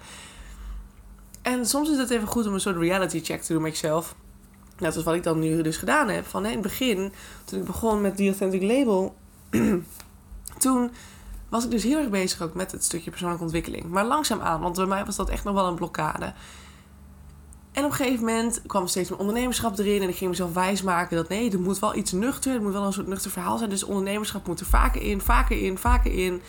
En 1.41 1.65
soms 1.65 1.89
is 1.89 1.97
het 1.97 2.09
even 2.09 2.27
goed 2.27 2.47
om 2.47 2.53
een 2.53 2.59
soort 2.59 2.77
reality 2.77 3.23
check 3.23 3.41
te 3.41 3.53
doen 3.53 3.61
met 3.61 3.71
jezelf. 3.71 4.15
Net 4.77 4.95
als 4.95 5.03
wat 5.03 5.15
ik 5.15 5.23
dan 5.23 5.39
nu 5.39 5.61
dus 5.61 5.77
gedaan 5.77 6.09
heb. 6.09 6.25
Van 6.25 6.45
in 6.45 6.51
het 6.51 6.61
begin, 6.61 7.13
toen 7.45 7.59
ik 7.59 7.65
begon 7.65 8.01
met 8.01 8.17
The 8.17 8.23
Authentic 8.23 8.61
Label, 8.61 9.15
toen 10.57 10.91
was 11.49 11.63
ik 11.63 11.71
dus 11.71 11.83
heel 11.83 11.97
erg 11.97 12.09
bezig 12.09 12.41
ook 12.41 12.53
met 12.53 12.71
het 12.71 12.83
stukje 12.83 13.09
persoonlijke 13.09 13.43
ontwikkeling. 13.43 13.89
Maar 13.89 14.05
langzaamaan, 14.05 14.61
want 14.61 14.75
bij 14.75 14.85
mij 14.85 15.05
was 15.05 15.15
dat 15.15 15.29
echt 15.29 15.43
nog 15.43 15.53
wel 15.53 15.67
een 15.67 15.75
blokkade. 15.75 16.33
En 17.77 17.83
op 17.83 17.89
een 17.89 17.95
gegeven 17.95 18.25
moment 18.25 18.61
kwam 18.65 18.87
steeds 18.87 19.09
meer 19.09 19.19
ondernemerschap 19.19 19.77
erin. 19.77 20.01
En 20.01 20.09
ik 20.09 20.15
ging 20.15 20.29
mezelf 20.29 20.53
wijsmaken 20.53 21.17
dat 21.17 21.29
nee, 21.29 21.51
er 21.51 21.59
moet 21.59 21.79
wel 21.79 21.95
iets 21.95 22.11
nuchter. 22.11 22.55
Er 22.55 22.61
moet 22.61 22.73
wel 22.73 22.83
een 22.83 22.93
soort 22.93 23.07
nuchter 23.07 23.31
verhaal 23.31 23.57
zijn. 23.57 23.69
Dus 23.69 23.83
ondernemerschap 23.83 24.47
moet 24.47 24.59
er 24.59 24.65
vaker 24.65 25.01
in, 25.01 25.21
vaker 25.21 25.61
in, 25.61 25.77
vaker 25.77 26.11
in. 26.11 26.41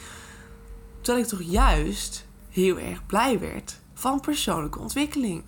Terwijl 1.08 1.26
ik 1.26 1.32
toch 1.32 1.48
juist 1.50 2.26
heel 2.50 2.78
erg 2.78 3.06
blij 3.06 3.38
werd 3.38 3.80
van 3.94 4.20
persoonlijke 4.20 4.78
ontwikkeling. 4.78 5.44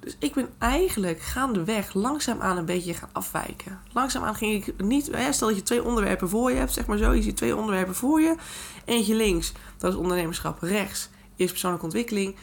Dus 0.00 0.16
ik 0.18 0.34
ben 0.34 0.48
eigenlijk 0.58 1.20
gaandeweg 1.20 1.94
langzaamaan 1.94 2.56
een 2.56 2.64
beetje 2.64 2.94
gaan 2.94 3.08
afwijken. 3.12 3.80
Langzaamaan 3.92 4.34
ging 4.34 4.66
ik 4.66 4.82
niet... 4.82 5.04
Stel 5.30 5.48
dat 5.48 5.56
je 5.56 5.62
twee 5.62 5.84
onderwerpen 5.84 6.28
voor 6.28 6.50
je 6.50 6.56
hebt, 6.56 6.72
zeg 6.72 6.86
maar 6.86 6.98
zo. 6.98 7.12
Je 7.12 7.22
ziet 7.22 7.36
twee 7.36 7.56
onderwerpen 7.56 7.94
voor 7.94 8.20
je. 8.20 8.36
Eentje 8.84 9.14
links, 9.14 9.52
dat 9.78 9.92
is 9.92 9.98
ondernemerschap. 9.98 10.62
Rechts 10.62 11.08
is 11.36 11.50
persoonlijke 11.50 11.84
ontwikkeling 11.84 12.36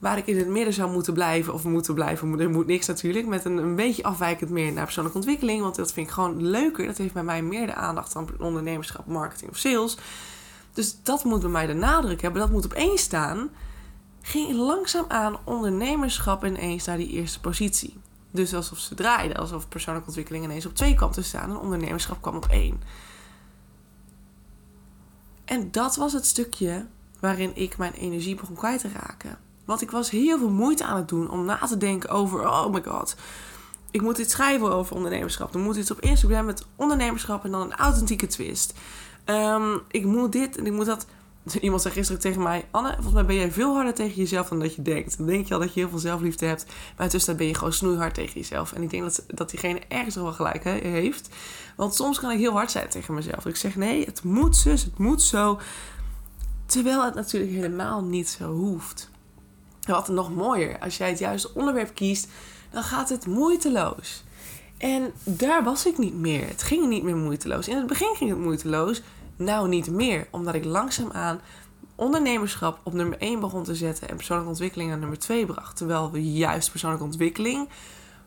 waar 0.00 0.18
ik 0.18 0.26
in 0.26 0.38
het 0.38 0.48
midden 0.48 0.74
zou 0.74 0.90
moeten 0.90 1.12
blijven, 1.12 1.54
of 1.54 1.64
moeten 1.64 1.94
blijven, 1.94 2.40
er 2.40 2.50
moet 2.50 2.66
niks 2.66 2.86
natuurlijk, 2.86 3.26
met 3.26 3.44
een, 3.44 3.56
een 3.56 3.76
beetje 3.76 4.02
afwijkend 4.02 4.50
meer 4.50 4.72
naar 4.72 4.84
persoonlijke 4.84 5.18
ontwikkeling, 5.18 5.62
want 5.62 5.74
dat 5.74 5.92
vind 5.92 6.06
ik 6.06 6.12
gewoon 6.12 6.46
leuker. 6.46 6.86
Dat 6.86 6.98
heeft 6.98 7.14
bij 7.14 7.22
mij 7.24 7.42
meer 7.42 7.66
de 7.66 7.74
aandacht 7.74 8.12
dan 8.12 8.28
ondernemerschap, 8.38 9.06
marketing 9.06 9.50
of 9.50 9.56
sales. 9.56 9.96
Dus 10.72 10.96
dat 11.02 11.24
moet 11.24 11.40
bij 11.40 11.50
mij 11.50 11.66
de 11.66 11.74
nadruk 11.74 12.22
hebben, 12.22 12.40
dat 12.40 12.50
moet 12.50 12.64
op 12.64 12.72
één 12.72 12.98
staan. 12.98 13.50
Ging 14.22 14.56
langzaam 14.56 15.04
aan 15.08 15.38
ondernemerschap 15.44 16.44
ineens 16.44 16.84
naar 16.84 16.96
die 16.96 17.08
eerste 17.08 17.40
positie. 17.40 17.96
Dus 18.30 18.54
alsof 18.54 18.78
ze 18.78 18.94
draaiden, 18.94 19.36
alsof 19.36 19.68
persoonlijke 19.68 20.08
ontwikkeling 20.08 20.44
ineens 20.44 20.66
op 20.66 20.74
twee 20.74 20.94
kanten 20.94 21.24
staan 21.24 21.50
en 21.50 21.56
ondernemerschap 21.58 22.22
kwam 22.22 22.36
op 22.36 22.46
één. 22.46 22.80
En 25.44 25.70
dat 25.70 25.96
was 25.96 26.12
het 26.12 26.26
stukje 26.26 26.86
waarin 27.20 27.56
ik 27.56 27.78
mijn 27.78 27.92
energie 27.92 28.34
begon 28.34 28.56
kwijt 28.56 28.80
te 28.80 28.88
raken. 28.88 29.38
Want 29.70 29.82
ik 29.82 29.90
was 29.90 30.10
heel 30.10 30.38
veel 30.38 30.50
moeite 30.50 30.84
aan 30.84 30.96
het 30.96 31.08
doen 31.08 31.30
om 31.30 31.44
na 31.44 31.56
te 31.56 31.76
denken 31.76 32.10
over, 32.10 32.48
oh 32.48 32.72
my 32.72 32.82
god, 32.82 33.16
ik 33.90 34.02
moet 34.02 34.18
iets 34.18 34.32
schrijven 34.32 34.72
over 34.72 34.96
ondernemerschap. 34.96 35.54
Er 35.54 35.60
moet 35.60 35.76
iets 35.76 35.90
op 35.90 36.00
Instagram 36.00 36.44
met 36.44 36.66
ondernemerschap 36.76 37.44
en 37.44 37.50
dan 37.50 37.60
een 37.60 37.74
authentieke 37.74 38.26
twist. 38.26 38.74
Ehm, 39.24 39.76
ik 39.90 40.04
moet 40.04 40.32
dit 40.32 40.56
en 40.56 40.66
ik 40.66 40.72
moet 40.72 40.86
dat. 40.86 41.06
Iemand 41.60 41.82
zei 41.82 41.94
gisteren 41.94 42.20
tegen 42.20 42.42
mij: 42.42 42.68
Anne, 42.70 42.92
volgens 42.92 43.14
mij 43.14 43.24
ben 43.24 43.34
jij 43.34 43.50
veel 43.50 43.74
harder 43.74 43.94
tegen 43.94 44.14
jezelf 44.14 44.48
dan 44.48 44.58
dat 44.58 44.74
je 44.74 44.82
denkt. 44.82 45.16
Dan 45.16 45.26
denk 45.26 45.46
je 45.46 45.54
al 45.54 45.60
dat 45.60 45.74
je 45.74 45.80
heel 45.80 45.88
veel 45.88 45.98
zelfliefde 45.98 46.46
hebt. 46.46 46.66
Maar 46.96 47.06
intussen 47.06 47.36
ben 47.36 47.46
je 47.46 47.54
gewoon 47.54 47.72
snoeihard 47.72 48.14
tegen 48.14 48.40
jezelf. 48.40 48.72
En 48.72 48.82
ik 48.82 48.90
denk 48.90 49.02
dat, 49.02 49.24
dat 49.26 49.50
diegene 49.50 49.80
ergens 49.88 50.14
nog 50.14 50.24
wel 50.24 50.32
gelijk 50.32 50.64
heeft. 50.82 51.28
Want 51.76 51.94
soms 51.94 52.20
kan 52.20 52.30
ik 52.30 52.38
heel 52.38 52.52
hard 52.52 52.70
zijn 52.70 52.88
tegen 52.88 53.14
mezelf. 53.14 53.46
Ik 53.46 53.56
zeg: 53.56 53.76
nee, 53.76 54.04
het 54.04 54.22
moet 54.22 54.56
zus, 54.56 54.82
het 54.82 54.98
moet 54.98 55.22
zo. 55.22 55.60
Terwijl 56.66 57.04
het 57.04 57.14
natuurlijk 57.14 57.52
helemaal 57.52 58.02
niet 58.02 58.28
zo 58.28 58.52
hoeft. 58.52 59.10
Wat 59.90 60.08
nog 60.08 60.34
mooier, 60.34 60.78
als 60.78 60.96
jij 60.96 61.08
het 61.08 61.18
juiste 61.18 61.54
onderwerp 61.54 61.94
kiest, 61.94 62.28
dan 62.70 62.82
gaat 62.82 63.08
het 63.08 63.26
moeiteloos. 63.26 64.24
En 64.78 65.12
daar 65.24 65.64
was 65.64 65.86
ik 65.86 65.98
niet 65.98 66.14
meer. 66.14 66.48
Het 66.48 66.62
ging 66.62 66.88
niet 66.88 67.02
meer 67.02 67.16
moeiteloos. 67.16 67.68
In 67.68 67.76
het 67.76 67.86
begin 67.86 68.14
ging 68.16 68.30
het 68.30 68.38
moeiteloos. 68.38 69.02
Nou, 69.36 69.68
niet 69.68 69.90
meer. 69.90 70.26
Omdat 70.30 70.54
ik 70.54 70.64
langzaamaan 70.64 71.40
ondernemerschap 71.94 72.80
op 72.82 72.92
nummer 72.92 73.18
1 73.18 73.40
begon 73.40 73.64
te 73.64 73.74
zetten 73.74 74.08
en 74.08 74.16
persoonlijke 74.16 74.50
ontwikkeling 74.50 74.90
naar 74.90 74.98
nummer 74.98 75.18
2 75.18 75.46
bracht. 75.46 75.76
Terwijl 75.76 76.10
we 76.10 76.32
juist 76.32 76.70
persoonlijke 76.70 77.04
ontwikkeling 77.04 77.68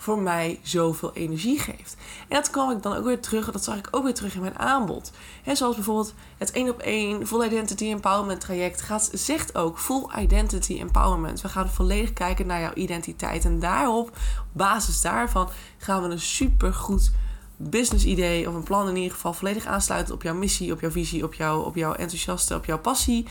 voor 0.04 0.20
mij 0.20 0.60
zoveel 0.62 1.14
energie 1.14 1.60
geeft. 1.60 1.96
En 2.28 2.36
dat 2.36 2.50
kwam 2.50 2.72
ik 2.72 2.82
dan 2.82 2.96
ook 2.96 3.04
weer 3.04 3.20
terug, 3.20 3.52
dat 3.52 3.64
zag 3.64 3.78
ik 3.78 3.88
ook 3.92 4.04
weer 4.04 4.14
terug 4.14 4.36
in 4.36 4.42
mijn 4.42 4.60
aanbod. 4.60 5.12
He, 5.44 5.56
zoals 5.56 5.76
bijvoorbeeld 5.76 6.14
het 6.38 6.52
1 6.52 6.70
op 6.70 6.80
1 6.80 7.28
Full 7.28 7.46
Identity 7.46 7.86
Empowerment 7.86 8.42
traject 8.42 8.82
gaat, 8.82 9.10
zegt 9.14 9.58
ook 9.58 9.80
Full 9.80 10.06
Identity 10.20 10.80
Empowerment. 10.80 11.42
We 11.42 11.50
gaan 11.50 11.70
volledig 11.70 12.14
kijken 12.14 12.48
naar 12.48 12.62
jouw 12.62 12.74
identiteit 12.74 13.46
en 13.46 13.60
daarop, 13.60 14.08
op 14.08 14.14
basis 14.52 15.02
daarvan, 15.02 15.50
gaan 15.78 16.04
we 16.04 16.10
een 16.10 16.20
super 16.20 16.74
goed 16.74 17.12
business 17.58 18.06
idee 18.06 18.48
of 18.50 18.56
een 18.56 18.64
plan 18.64 18.90
in 18.90 18.96
ieder 18.96 19.12
geval 19.12 19.34
volledig 19.34 19.66
aansluiten 19.66 20.14
op 20.14 20.24
jouw 20.24 20.36
missie, 20.36 20.72
op 20.72 20.82
jouw 20.82 20.92
visie, 20.92 21.24
op, 21.24 21.34
jou, 21.34 21.66
op 21.66 21.76
jouw 21.76 21.94
enthousiaste, 21.94 22.56
op 22.56 22.66
jouw 22.66 22.80
passie. 22.80 23.28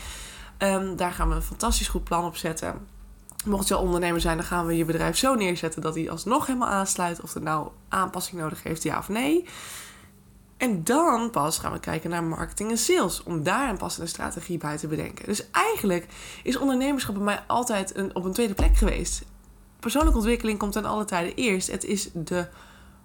Um, 0.57 0.95
daar 0.95 1.11
gaan 1.11 1.29
we 1.29 1.35
een 1.35 1.41
fantastisch 1.41 1.87
goed 1.87 2.03
plan 2.03 2.25
op 2.25 2.35
zetten. 2.35 2.92
Mocht 3.45 3.67
je 3.67 3.75
al 3.75 3.83
ondernemer 3.83 4.21
zijn, 4.21 4.37
dan 4.37 4.45
gaan 4.45 4.65
we 4.65 4.77
je 4.77 4.85
bedrijf 4.85 5.17
zo 5.17 5.35
neerzetten 5.35 5.81
dat 5.81 5.95
hij 5.95 6.09
alsnog 6.09 6.45
helemaal 6.45 6.69
aansluit. 6.69 7.21
Of 7.21 7.33
het 7.33 7.43
nou 7.43 7.67
aanpassing 7.89 8.41
nodig 8.41 8.63
heeft, 8.63 8.83
ja 8.83 8.97
of 8.97 9.09
nee. 9.09 9.45
En 10.57 10.83
dan 10.83 11.29
pas 11.29 11.57
gaan 11.57 11.71
we 11.71 11.79
kijken 11.79 12.09
naar 12.09 12.23
marketing 12.23 12.71
en 12.71 12.77
sales. 12.77 13.23
Om 13.23 13.43
daar 13.43 13.69
een 13.69 13.77
passende 13.77 14.07
strategie 14.07 14.57
bij 14.57 14.77
te 14.77 14.87
bedenken. 14.87 15.25
Dus 15.25 15.51
eigenlijk 15.51 16.07
is 16.43 16.57
ondernemerschap 16.57 17.15
bij 17.15 17.23
mij 17.23 17.43
altijd 17.47 17.95
een, 17.95 18.15
op 18.15 18.25
een 18.25 18.33
tweede 18.33 18.53
plek 18.53 18.77
geweest. 18.77 19.23
Persoonlijke 19.79 20.17
ontwikkeling 20.17 20.59
komt 20.59 20.71
ten 20.71 20.85
alle 20.85 21.05
tijden 21.05 21.35
eerst. 21.35 21.71
Het 21.71 21.83
is 21.83 22.09
de 22.13 22.47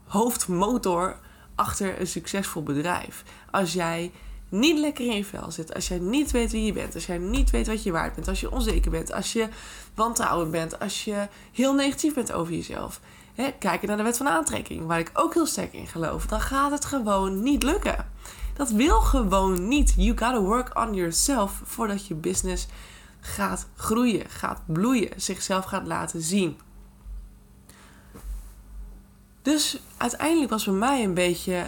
hoofdmotor 0.04 1.18
achter 1.54 2.00
een 2.00 2.06
succesvol 2.06 2.62
bedrijf. 2.62 3.24
Als 3.50 3.72
jij 3.72 4.12
niet 4.48 4.78
lekker 4.78 5.04
in 5.04 5.16
je 5.16 5.24
vel 5.24 5.50
zit, 5.50 5.74
als 5.74 5.88
jij 5.88 5.98
niet 5.98 6.30
weet 6.30 6.52
wie 6.52 6.64
je 6.64 6.72
bent, 6.72 6.94
als 6.94 7.06
jij 7.06 7.18
niet 7.18 7.50
weet 7.50 7.66
wat 7.66 7.82
je 7.82 7.92
waard 7.92 8.14
bent, 8.14 8.28
als 8.28 8.40
je 8.40 8.50
onzeker 8.50 8.90
bent, 8.90 9.12
als 9.12 9.32
je 9.32 9.48
wantrouwend 9.94 10.50
bent, 10.50 10.80
als 10.80 11.04
je 11.04 11.28
heel 11.52 11.74
negatief 11.74 12.14
bent 12.14 12.32
over 12.32 12.52
jezelf. 12.52 13.00
Hè, 13.34 13.52
kijken 13.58 13.88
naar 13.88 13.96
de 13.96 14.02
wet 14.02 14.16
van 14.16 14.28
aantrekking, 14.28 14.86
waar 14.86 14.98
ik 14.98 15.10
ook 15.14 15.34
heel 15.34 15.46
sterk 15.46 15.72
in 15.72 15.86
geloof, 15.86 16.26
dan 16.26 16.40
gaat 16.40 16.70
het 16.70 16.84
gewoon 16.84 17.42
niet 17.42 17.62
lukken. 17.62 18.06
Dat 18.54 18.70
wil 18.70 19.00
gewoon 19.00 19.68
niet. 19.68 19.94
You 19.96 20.08
gotta 20.08 20.40
work 20.40 20.78
on 20.78 20.94
yourself 20.94 21.60
voordat 21.64 22.06
je 22.06 22.14
business 22.14 22.66
gaat 23.20 23.68
groeien, 23.76 24.30
gaat 24.30 24.62
bloeien, 24.66 25.10
zichzelf 25.16 25.64
gaat 25.64 25.86
laten 25.86 26.22
zien. 26.22 26.58
Dus 29.48 29.80
uiteindelijk 29.96 30.50
was 30.50 30.64
bij 30.64 30.74
mij 30.74 31.04
een 31.04 31.14
beetje 31.14 31.66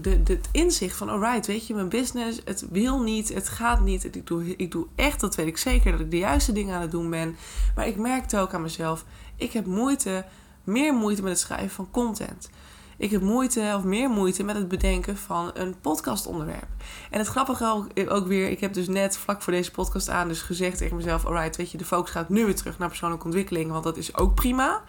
de, 0.00 0.22
de, 0.22 0.32
het 0.32 0.48
inzicht 0.52 0.96
van... 0.96 1.08
alright, 1.08 1.46
weet 1.46 1.66
je, 1.66 1.74
mijn 1.74 1.88
business, 1.88 2.40
het 2.44 2.64
wil 2.70 3.00
niet, 3.00 3.34
het 3.34 3.48
gaat 3.48 3.80
niet. 3.80 4.14
Ik 4.16 4.26
doe, 4.26 4.56
ik 4.56 4.70
doe 4.70 4.86
echt, 4.94 5.20
dat 5.20 5.34
weet 5.34 5.46
ik 5.46 5.56
zeker, 5.56 5.92
dat 5.92 6.00
ik 6.00 6.10
de 6.10 6.18
juiste 6.18 6.52
dingen 6.52 6.74
aan 6.74 6.80
het 6.80 6.90
doen 6.90 7.10
ben. 7.10 7.36
Maar 7.74 7.86
ik 7.86 7.96
merkte 7.96 8.38
ook 8.38 8.54
aan 8.54 8.62
mezelf, 8.62 9.04
ik 9.36 9.52
heb 9.52 9.66
moeite, 9.66 10.24
meer 10.64 10.94
moeite 10.94 11.22
met 11.22 11.30
het 11.30 11.40
schrijven 11.40 11.70
van 11.70 11.90
content. 11.90 12.50
Ik 12.96 13.10
heb 13.10 13.22
moeite 13.22 13.72
of 13.76 13.84
meer 13.84 14.08
moeite 14.08 14.42
met 14.42 14.56
het 14.56 14.68
bedenken 14.68 15.16
van 15.16 15.50
een 15.54 15.80
podcastonderwerp. 15.80 16.68
En 17.10 17.18
het 17.18 17.28
grappige 17.28 17.64
ook, 17.64 17.86
ook 18.08 18.26
weer, 18.26 18.48
ik 18.48 18.60
heb 18.60 18.72
dus 18.72 18.88
net 18.88 19.16
vlak 19.16 19.42
voor 19.42 19.52
deze 19.52 19.70
podcast 19.70 20.08
aan 20.08 20.28
dus 20.28 20.42
gezegd 20.42 20.78
tegen 20.78 20.96
mezelf... 20.96 21.26
alright, 21.26 21.56
weet 21.56 21.70
je, 21.70 21.78
de 21.78 21.84
focus 21.84 22.10
gaat 22.10 22.28
nu 22.28 22.44
weer 22.44 22.56
terug 22.56 22.78
naar 22.78 22.88
persoonlijke 22.88 23.24
ontwikkeling, 23.24 23.70
want 23.70 23.84
dat 23.84 23.96
is 23.96 24.16
ook 24.16 24.34
prima 24.34 24.82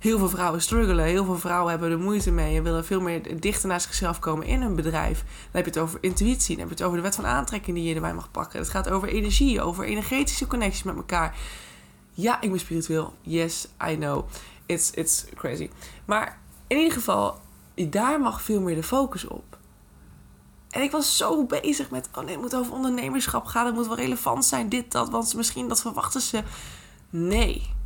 heel 0.00 0.18
veel 0.18 0.28
vrouwen 0.28 0.62
struggelen. 0.62 1.04
Heel 1.04 1.24
veel 1.24 1.38
vrouwen 1.38 1.70
hebben 1.70 1.90
er 1.90 1.98
moeite 1.98 2.30
mee 2.30 2.56
en 2.56 2.62
willen 2.62 2.84
veel 2.84 3.00
meer 3.00 3.40
dichter 3.40 3.68
naar 3.68 3.80
zichzelf 3.80 4.18
komen 4.18 4.46
in 4.46 4.62
hun 4.62 4.74
bedrijf. 4.74 5.18
Dan 5.18 5.62
heb 5.62 5.64
je 5.64 5.70
het 5.70 5.78
over 5.78 5.98
intuïtie, 6.00 6.56
dan 6.56 6.68
heb 6.68 6.68
je 6.68 6.74
het 6.74 6.82
over 6.84 6.96
de 6.96 7.02
wet 7.02 7.14
van 7.14 7.26
aantrekking 7.26 7.76
die 7.76 7.88
je 7.88 7.94
erbij 7.94 8.14
mag 8.14 8.30
pakken. 8.30 8.58
Het 8.58 8.68
gaat 8.68 8.90
over 8.90 9.08
energie, 9.08 9.62
over 9.62 9.84
energetische 9.84 10.46
connecties 10.46 10.82
met 10.82 10.96
elkaar. 10.96 11.36
Ja, 12.12 12.40
ik 12.40 12.50
ben 12.50 12.60
spiritueel. 12.60 13.14
Yes, 13.20 13.68
I 13.90 13.96
know. 13.96 14.28
It's, 14.66 14.90
it's 14.90 15.24
crazy. 15.34 15.70
Maar 16.04 16.38
in 16.66 16.76
ieder 16.76 16.92
geval, 16.92 17.40
daar 17.74 18.20
mag 18.20 18.42
veel 18.42 18.60
meer 18.60 18.74
de 18.74 18.82
focus 18.82 19.26
op. 19.26 19.58
En 20.70 20.82
ik 20.82 20.90
was 20.90 21.16
zo 21.16 21.44
bezig 21.44 21.90
met, 21.90 22.08
oh 22.14 22.24
nee, 22.24 22.32
het 22.32 22.40
moet 22.40 22.54
over 22.54 22.72
ondernemerschap 22.72 23.44
gaan. 23.44 23.66
Het 23.66 23.74
moet 23.74 23.86
wel 23.86 23.96
relevant 23.96 24.44
zijn, 24.44 24.68
dit, 24.68 24.92
dat. 24.92 25.10
Want 25.10 25.34
misschien 25.34 25.68
dat 25.68 25.80
verwachten 25.80 26.20
ze. 26.20 26.42
Nee. 27.10 27.78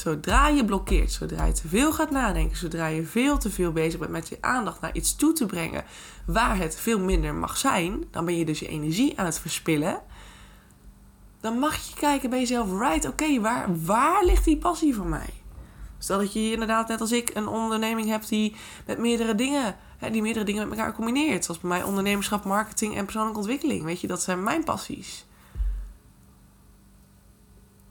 Zodra 0.00 0.48
je 0.48 0.64
blokkeert, 0.64 1.12
zodra 1.12 1.44
je 1.44 1.52
te 1.52 1.68
veel 1.68 1.92
gaat 1.92 2.10
nadenken, 2.10 2.56
zodra 2.56 2.86
je 2.86 3.02
veel 3.02 3.38
te 3.38 3.50
veel 3.50 3.72
bezig 3.72 3.98
bent 3.98 4.10
met 4.10 4.28
je 4.28 4.38
aandacht 4.40 4.80
naar 4.80 4.94
iets 4.94 5.16
toe 5.16 5.32
te 5.32 5.46
brengen 5.46 5.84
waar 6.26 6.56
het 6.56 6.76
veel 6.76 7.00
minder 7.00 7.34
mag 7.34 7.56
zijn, 7.56 8.04
dan 8.10 8.24
ben 8.24 8.36
je 8.36 8.44
dus 8.44 8.58
je 8.58 8.68
energie 8.68 9.18
aan 9.18 9.24
het 9.24 9.38
verspillen. 9.38 10.00
Dan 11.40 11.58
mag 11.58 11.76
je 11.76 11.94
kijken 11.94 12.30
bij 12.30 12.38
jezelf, 12.38 12.78
right, 12.78 13.08
oké, 13.08 13.40
waar, 13.40 13.84
waar 13.84 14.24
ligt 14.24 14.44
die 14.44 14.56
passie 14.56 14.94
voor 14.94 15.06
mij? 15.06 15.30
Stel 15.98 16.18
dat 16.18 16.32
je 16.32 16.52
inderdaad, 16.52 16.88
net 16.88 17.00
als 17.00 17.12
ik, 17.12 17.30
een 17.34 17.48
onderneming 17.48 18.08
hebt 18.08 18.28
die 18.28 18.56
met 18.86 18.98
meerdere 18.98 19.34
dingen, 19.34 19.76
hè, 19.98 20.10
die 20.10 20.22
meerdere 20.22 20.44
dingen 20.44 20.68
met 20.68 20.78
elkaar 20.78 20.94
combineert. 20.94 21.44
Zoals 21.44 21.60
bij 21.60 21.70
mij 21.70 21.82
ondernemerschap, 21.82 22.44
marketing 22.44 22.96
en 22.96 23.04
persoonlijke 23.04 23.38
ontwikkeling. 23.38 23.84
Weet 23.84 24.00
je, 24.00 24.06
dat 24.06 24.22
zijn 24.22 24.42
mijn 24.42 24.64
passies. 24.64 25.26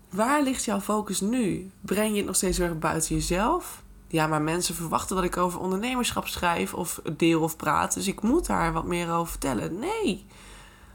Waar 0.09 0.43
ligt 0.43 0.63
jouw 0.63 0.79
focus 0.79 1.21
nu? 1.21 1.71
Breng 1.81 2.11
je 2.11 2.17
het 2.17 2.25
nog 2.25 2.35
steeds 2.35 2.57
weer 2.57 2.77
buiten 2.77 3.15
jezelf? 3.15 3.83
Ja, 4.07 4.27
maar 4.27 4.41
mensen 4.41 4.75
verwachten 4.75 5.15
dat 5.15 5.25
ik 5.25 5.37
over 5.37 5.59
ondernemerschap 5.59 6.27
schrijf 6.27 6.73
of 6.73 7.01
deel 7.17 7.41
of 7.41 7.55
praat. 7.55 7.93
Dus 7.93 8.07
ik 8.07 8.21
moet 8.21 8.45
daar 8.45 8.73
wat 8.73 8.85
meer 8.85 9.11
over 9.11 9.31
vertellen. 9.31 9.79
Nee, 9.79 10.25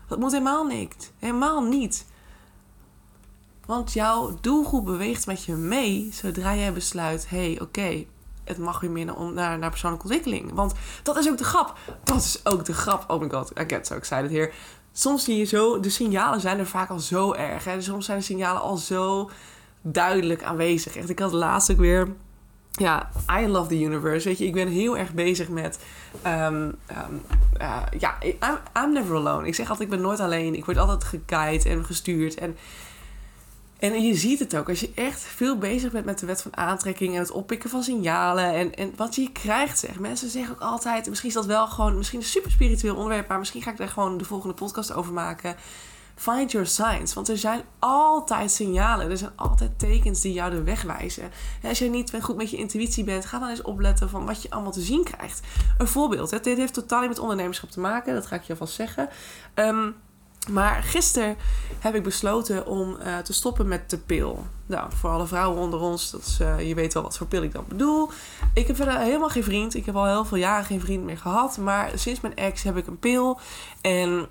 dat 0.08 0.18
moet 0.18 0.32
helemaal 0.32 0.64
niet. 0.64 1.12
Helemaal 1.18 1.62
niet. 1.62 2.06
Want 3.66 3.92
jouw 3.92 4.38
doelgroep 4.40 4.84
beweegt 4.84 5.26
met 5.26 5.44
je 5.44 5.52
mee 5.52 6.08
zodra 6.12 6.54
jij 6.54 6.72
besluit: 6.72 7.28
hé, 7.28 7.52
hey, 7.52 7.60
oké, 7.60 8.04
het 8.44 8.58
mag 8.58 8.80
weer 8.80 8.90
meer 8.90 9.04
naar, 9.32 9.58
naar, 9.58 9.70
persoonlijke 9.70 10.06
ontwikkeling. 10.06 10.52
Want 10.52 10.72
dat 11.02 11.16
is 11.16 11.28
ook 11.28 11.38
de 11.38 11.44
grap. 11.44 11.78
Dat 12.04 12.16
is 12.16 12.40
ook 12.44 12.64
de 12.64 12.74
grap. 12.74 13.10
Oh 13.10 13.20
my 13.20 13.30
god, 13.30 13.50
I 13.60 13.64
get 13.66 13.86
so 13.86 13.94
excited 13.94 14.30
here 14.30 14.52
soms 14.96 15.24
zie 15.24 15.36
je 15.36 15.44
zo, 15.44 15.80
de 15.80 15.90
signalen 15.90 16.40
zijn 16.40 16.58
er 16.58 16.66
vaak 16.66 16.90
al 16.90 16.98
zo 16.98 17.32
erg. 17.32 17.64
Hè? 17.64 17.74
Dus 17.74 17.84
soms 17.84 18.04
zijn 18.04 18.18
de 18.18 18.24
signalen 18.24 18.62
al 18.62 18.76
zo 18.76 19.30
duidelijk 19.82 20.42
aanwezig. 20.42 20.96
Echt, 20.96 21.08
ik 21.10 21.18
had 21.18 21.32
laatst 21.32 21.70
ook 21.70 21.78
weer. 21.78 22.08
Ja, 22.70 23.10
I 23.40 23.46
love 23.46 23.68
the 23.68 23.80
universe. 23.80 24.28
Weet 24.28 24.38
je, 24.38 24.46
ik 24.46 24.52
ben 24.52 24.68
heel 24.68 24.98
erg 24.98 25.12
bezig 25.12 25.48
met. 25.48 25.78
Um, 26.26 26.74
ja, 27.98 28.18
I'm, 28.22 28.58
I'm 28.76 28.92
never 28.92 29.16
alone. 29.16 29.46
Ik 29.46 29.54
zeg 29.54 29.68
altijd, 29.70 29.88
ik 29.88 29.94
ben 29.94 30.04
nooit 30.04 30.20
alleen. 30.20 30.54
Ik 30.54 30.64
word 30.64 30.78
altijd 30.78 31.04
geguid 31.04 31.66
en 31.66 31.84
gestuurd. 31.84 32.34
En 32.34 32.56
en 33.92 34.02
je 34.02 34.14
ziet 34.14 34.38
het 34.38 34.56
ook, 34.56 34.68
als 34.68 34.80
je 34.80 34.92
echt 34.94 35.20
veel 35.20 35.58
bezig 35.58 35.92
bent 35.92 36.04
met 36.04 36.18
de 36.18 36.26
wet 36.26 36.42
van 36.42 36.56
aantrekking 36.56 37.14
en 37.14 37.20
het 37.20 37.30
oppikken 37.30 37.70
van 37.70 37.82
signalen 37.82 38.52
en, 38.52 38.74
en 38.74 38.92
wat 38.96 39.14
je 39.14 39.32
krijgt, 39.32 39.78
zeg. 39.78 39.98
Mensen 39.98 40.30
zeggen 40.30 40.54
ook 40.54 40.60
altijd, 40.60 41.08
misschien 41.08 41.28
is 41.28 41.34
dat 41.34 41.46
wel 41.46 41.66
gewoon, 41.66 41.96
misschien 41.96 42.20
een 42.20 42.26
super 42.26 42.50
spiritueel 42.50 42.94
onderwerp, 42.94 43.28
maar 43.28 43.38
misschien 43.38 43.62
ga 43.62 43.70
ik 43.70 43.76
daar 43.76 43.88
gewoon 43.88 44.18
de 44.18 44.24
volgende 44.24 44.54
podcast 44.54 44.92
over 44.92 45.12
maken. 45.12 45.56
Find 46.16 46.52
your 46.52 46.66
signs. 46.66 47.14
Want 47.14 47.28
er 47.28 47.38
zijn 47.38 47.62
altijd 47.78 48.50
signalen. 48.50 49.10
Er 49.10 49.16
zijn 49.16 49.32
altijd 49.36 49.78
tekens 49.78 50.20
die 50.20 50.32
jou 50.32 50.50
de 50.50 50.62
weg 50.62 50.82
wijzen. 50.82 51.30
En 51.62 51.68
als 51.68 51.78
je 51.78 51.90
niet 51.90 52.12
goed 52.20 52.36
met 52.36 52.50
je 52.50 52.56
intuïtie 52.56 53.04
bent, 53.04 53.26
ga 53.26 53.38
dan 53.38 53.48
eens 53.48 53.62
opletten 53.62 54.08
van 54.08 54.26
wat 54.26 54.42
je 54.42 54.50
allemaal 54.50 54.72
te 54.72 54.80
zien 54.80 55.04
krijgt. 55.04 55.40
Een 55.78 55.88
voorbeeld. 55.88 56.30
Hè? 56.30 56.40
Dit 56.40 56.58
heeft 56.58 56.74
totaal 56.74 57.00
niet 57.00 57.08
met 57.08 57.18
ondernemerschap 57.18 57.70
te 57.70 57.80
maken. 57.80 58.14
Dat 58.14 58.26
ga 58.26 58.36
ik 58.36 58.42
je 58.42 58.52
alvast 58.52 58.74
zeggen. 58.74 59.08
Um, 59.54 59.94
maar 60.48 60.82
gisteren 60.82 61.36
heb 61.78 61.94
ik 61.94 62.02
besloten 62.02 62.66
om 62.66 62.96
uh, 63.00 63.18
te 63.18 63.32
stoppen 63.32 63.68
met 63.68 63.90
de 63.90 63.98
pil. 63.98 64.46
Nou, 64.66 64.90
voor 64.92 65.10
alle 65.10 65.26
vrouwen 65.26 65.60
onder 65.60 65.80
ons, 65.80 66.10
dat 66.10 66.20
is, 66.20 66.40
uh, 66.40 66.68
je 66.68 66.74
weet 66.74 66.94
wel 66.94 67.02
wat 67.02 67.16
voor 67.16 67.26
pil 67.26 67.42
ik 67.42 67.52
dan 67.52 67.64
bedoel. 67.68 68.10
Ik 68.54 68.66
heb 68.66 68.76
verder 68.76 68.98
helemaal 68.98 69.28
geen 69.28 69.44
vriend. 69.44 69.74
Ik 69.74 69.86
heb 69.86 69.96
al 69.96 70.06
heel 70.06 70.24
veel 70.24 70.38
jaren 70.38 70.64
geen 70.64 70.80
vriend 70.80 71.04
meer 71.04 71.18
gehad. 71.18 71.58
Maar 71.58 71.90
sinds 71.94 72.20
mijn 72.20 72.36
ex 72.36 72.62
heb 72.62 72.76
ik 72.76 72.86
een 72.86 72.98
pil. 72.98 73.38
En 73.80 74.26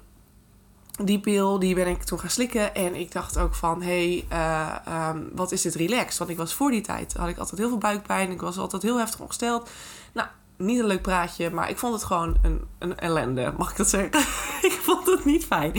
die 1.03 1.19
pil, 1.19 1.59
die 1.59 1.75
ben 1.75 1.87
ik 1.87 2.03
toen 2.03 2.19
gaan 2.19 2.29
slikken. 2.29 2.75
En 2.75 2.95
ik 2.95 3.11
dacht 3.11 3.37
ook 3.37 3.55
van, 3.55 3.81
hé, 3.81 4.25
hey, 4.29 4.77
uh, 4.87 5.09
um, 5.09 5.29
wat 5.33 5.51
is 5.51 5.61
dit 5.61 5.75
relaxed? 5.75 6.17
Want 6.17 6.29
ik 6.29 6.37
was 6.37 6.53
voor 6.53 6.71
die 6.71 6.81
tijd, 6.81 7.13
had 7.13 7.29
ik 7.29 7.37
altijd 7.37 7.59
heel 7.59 7.69
veel 7.69 7.77
buikpijn. 7.77 8.31
Ik 8.31 8.41
was 8.41 8.57
altijd 8.57 8.81
heel 8.81 8.97
heftig 8.97 9.19
ongesteld. 9.19 9.69
Nou, 10.13 10.27
niet 10.57 10.79
een 10.79 10.85
leuk 10.85 11.01
praatje, 11.01 11.49
maar 11.49 11.69
ik 11.69 11.77
vond 11.77 11.93
het 11.93 12.03
gewoon 12.03 12.37
een, 12.41 12.61
een 12.79 12.97
ellende, 12.99 13.53
mag 13.57 13.71
ik 13.71 13.77
dat 13.77 13.89
zeggen? 13.89 14.11
ik 14.69 14.79
vond 14.81 15.05
het 15.05 15.25
niet 15.25 15.45
fijn. 15.45 15.71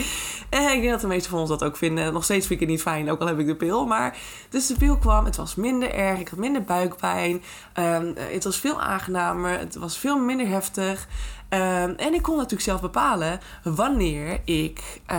En 0.49 0.73
ik 0.73 0.79
denk 0.79 0.91
dat 0.91 1.01
de 1.01 1.07
meeste 1.07 1.29
van 1.29 1.39
ons 1.39 1.49
dat 1.49 1.63
ook 1.63 1.77
vinden. 1.77 2.13
Nog 2.13 2.23
steeds 2.23 2.47
vind 2.47 2.61
ik 2.61 2.67
het 2.67 2.75
niet 2.75 2.85
fijn, 2.85 3.11
ook 3.11 3.19
al 3.19 3.27
heb 3.27 3.39
ik 3.39 3.45
de 3.45 3.55
pil. 3.55 3.85
Maar 3.85 4.17
dus 4.49 4.67
de 4.67 4.77
pil 4.77 4.97
kwam, 4.97 5.25
het 5.25 5.35
was 5.35 5.55
minder 5.55 5.93
erg, 5.93 6.19
ik 6.19 6.27
had 6.27 6.39
minder 6.39 6.63
buikpijn. 6.63 7.43
Um, 7.79 8.13
het 8.17 8.43
was 8.43 8.57
veel 8.57 8.81
aangenamer, 8.81 9.59
het 9.59 9.75
was 9.75 9.97
veel 9.97 10.19
minder 10.19 10.47
heftig. 10.47 11.07
Um, 11.49 11.95
en 11.97 12.13
ik 12.13 12.21
kon 12.21 12.35
natuurlijk 12.35 12.61
zelf 12.61 12.81
bepalen 12.81 13.39
wanneer 13.63 14.41
ik 14.43 15.01
uh, 15.11 15.17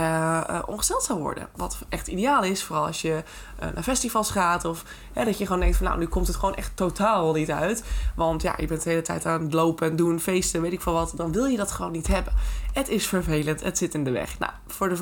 uh, 0.49 0.59
ongesteld 0.65 1.03
zou 1.03 1.19
worden. 1.19 1.49
Wat 1.55 1.77
echt 1.89 2.07
ideaal 2.07 2.43
is, 2.43 2.63
vooral 2.63 2.85
als 2.85 3.01
je 3.01 3.23
uh, 3.63 3.69
naar 3.73 3.83
festivals 3.83 4.31
gaat. 4.31 4.65
Of 4.65 4.83
dat 5.13 5.37
je 5.37 5.45
gewoon 5.45 5.59
denkt 5.59 5.77
van 5.77 5.85
nou, 5.85 5.99
nu 5.99 6.05
komt 6.05 6.27
het 6.27 6.35
gewoon 6.35 6.55
echt 6.55 6.71
totaal 6.75 7.33
niet 7.33 7.51
uit. 7.51 7.83
Want 8.15 8.41
ja, 8.41 8.53
je 8.57 8.67
bent 8.67 8.83
de 8.83 8.89
hele 8.89 9.01
tijd 9.01 9.25
aan 9.25 9.41
het 9.41 9.53
lopen 9.53 9.89
en 9.89 9.95
doen, 9.95 10.19
feesten, 10.19 10.61
weet 10.61 10.73
ik 10.73 10.81
veel 10.81 10.93
wat. 10.93 11.13
Dan 11.15 11.31
wil 11.31 11.45
je 11.45 11.57
dat 11.57 11.71
gewoon 11.71 11.91
niet 11.91 12.07
hebben. 12.07 12.33
Het 12.73 12.89
is 12.89 13.07
vervelend, 13.07 13.63
het 13.63 13.77
zit 13.77 13.93
in 13.93 14.03
de 14.03 14.11
weg. 14.11 14.39
Nou, 14.39 14.51
voor 14.67 14.89
de 14.89 14.95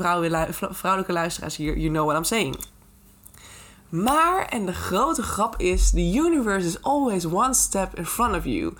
vrouwelijke 0.72 1.13
luisteraars 1.13 1.55
hier, 1.55 1.77
you 1.77 1.89
know 1.89 2.05
what 2.05 2.17
I'm 2.17 2.24
saying. 2.24 2.58
Maar, 3.89 4.46
en 4.46 4.65
de 4.65 4.74
grote 4.74 5.24
grap 5.24 5.55
is, 5.58 5.89
the 5.89 6.13
universe 6.13 6.67
is 6.67 6.82
always 6.84 7.25
one 7.25 7.53
step 7.53 7.98
in 7.98 8.05
front 8.05 8.36
of 8.36 8.46
you. 8.46 8.74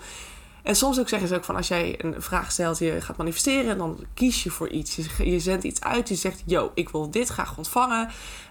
En 0.66 0.76
soms 0.76 1.00
ook 1.00 1.08
zeggen 1.08 1.28
ze 1.28 1.34
ook 1.34 1.44
van 1.44 1.56
als 1.56 1.68
jij 1.68 2.04
een 2.04 2.14
vraag 2.22 2.52
stelt, 2.52 2.78
je 2.78 3.00
gaat 3.00 3.16
manifesteren, 3.16 3.78
dan 3.78 4.04
kies 4.14 4.42
je 4.42 4.50
voor 4.50 4.68
iets. 4.68 4.98
Je, 5.18 5.40
zendt 5.40 5.64
iets 5.64 5.80
uit, 5.80 6.08
je 6.08 6.14
zegt, 6.14 6.42
yo, 6.46 6.70
ik 6.74 6.88
wil 6.88 7.10
dit 7.10 7.28
graag 7.28 7.56
ontvangen. 7.56 8.08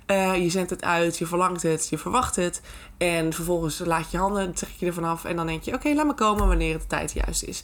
Uh, 0.08 0.44
je 0.44 0.50
zendt 0.50 0.70
het 0.70 0.84
uit, 0.84 1.18
je 1.18 1.26
verlangt 1.26 1.62
het, 1.62 1.90
je 1.90 1.98
verwacht 1.98 2.36
het. 2.36 2.62
En 2.98 3.34
vervolgens 3.34 3.80
laat 3.80 4.12
je 4.12 4.18
handen, 4.18 4.54
trek 4.54 4.70
je 4.78 4.86
er 4.86 4.94
vanaf 4.94 5.26
en 5.26 5.36
dan 5.36 5.48
denk 5.48 5.64
je, 5.64 5.74
oké, 5.74 5.94
laat 5.94 6.06
me 6.06 6.14
komen 6.14 6.48
wanneer 6.48 6.78
de 6.78 6.88
tijd 6.88 7.12
juist 7.12 7.44
is. 7.44 7.64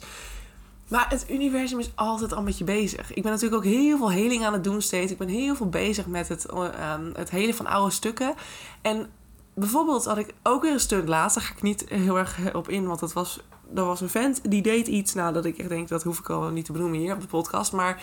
Maar 0.88 1.06
het 1.08 1.26
universum 1.30 1.78
is 1.78 1.90
altijd 1.94 2.32
al 2.32 2.42
met 2.42 2.58
je 2.58 2.64
bezig. 2.64 3.14
Ik 3.14 3.22
ben 3.22 3.32
natuurlijk 3.32 3.64
ook 3.64 3.72
heel 3.72 3.96
veel 3.96 4.10
heling 4.10 4.44
aan 4.44 4.52
het 4.52 4.64
doen 4.64 4.82
steeds. 4.82 5.12
Ik 5.12 5.18
ben 5.18 5.28
heel 5.28 5.54
veel 5.54 5.68
bezig 5.68 6.06
met 6.06 6.28
het, 6.28 6.46
uh, 6.54 6.68
het 7.14 7.30
helen 7.30 7.54
van 7.54 7.66
oude 7.66 7.92
stukken. 7.92 8.34
En 8.82 9.10
bijvoorbeeld 9.54 10.04
had 10.04 10.18
ik 10.18 10.34
ook 10.42 10.62
weer 10.62 10.72
een 10.72 10.80
stuk 10.80 11.08
laatst. 11.08 11.36
Daar 11.36 11.46
ga 11.46 11.54
ik 11.54 11.62
niet 11.62 11.84
heel 11.88 12.18
erg 12.18 12.54
op 12.54 12.68
in, 12.68 12.86
want 12.86 13.00
dat 13.00 13.12
was, 13.12 13.40
dat 13.74 13.86
was 13.86 14.00
een 14.00 14.08
vent 14.08 14.50
die 14.50 14.62
deed 14.62 14.86
iets. 14.86 15.14
Nou, 15.14 15.32
dat 15.32 15.44
ik 15.44 15.58
echt 15.58 15.68
denk, 15.68 15.88
dat 15.88 16.02
hoef 16.02 16.18
ik 16.18 16.30
al 16.30 16.48
niet 16.48 16.64
te 16.64 16.72
benoemen 16.72 16.98
hier 16.98 17.14
op 17.14 17.20
de 17.20 17.26
podcast. 17.26 17.72
Maar 17.72 18.02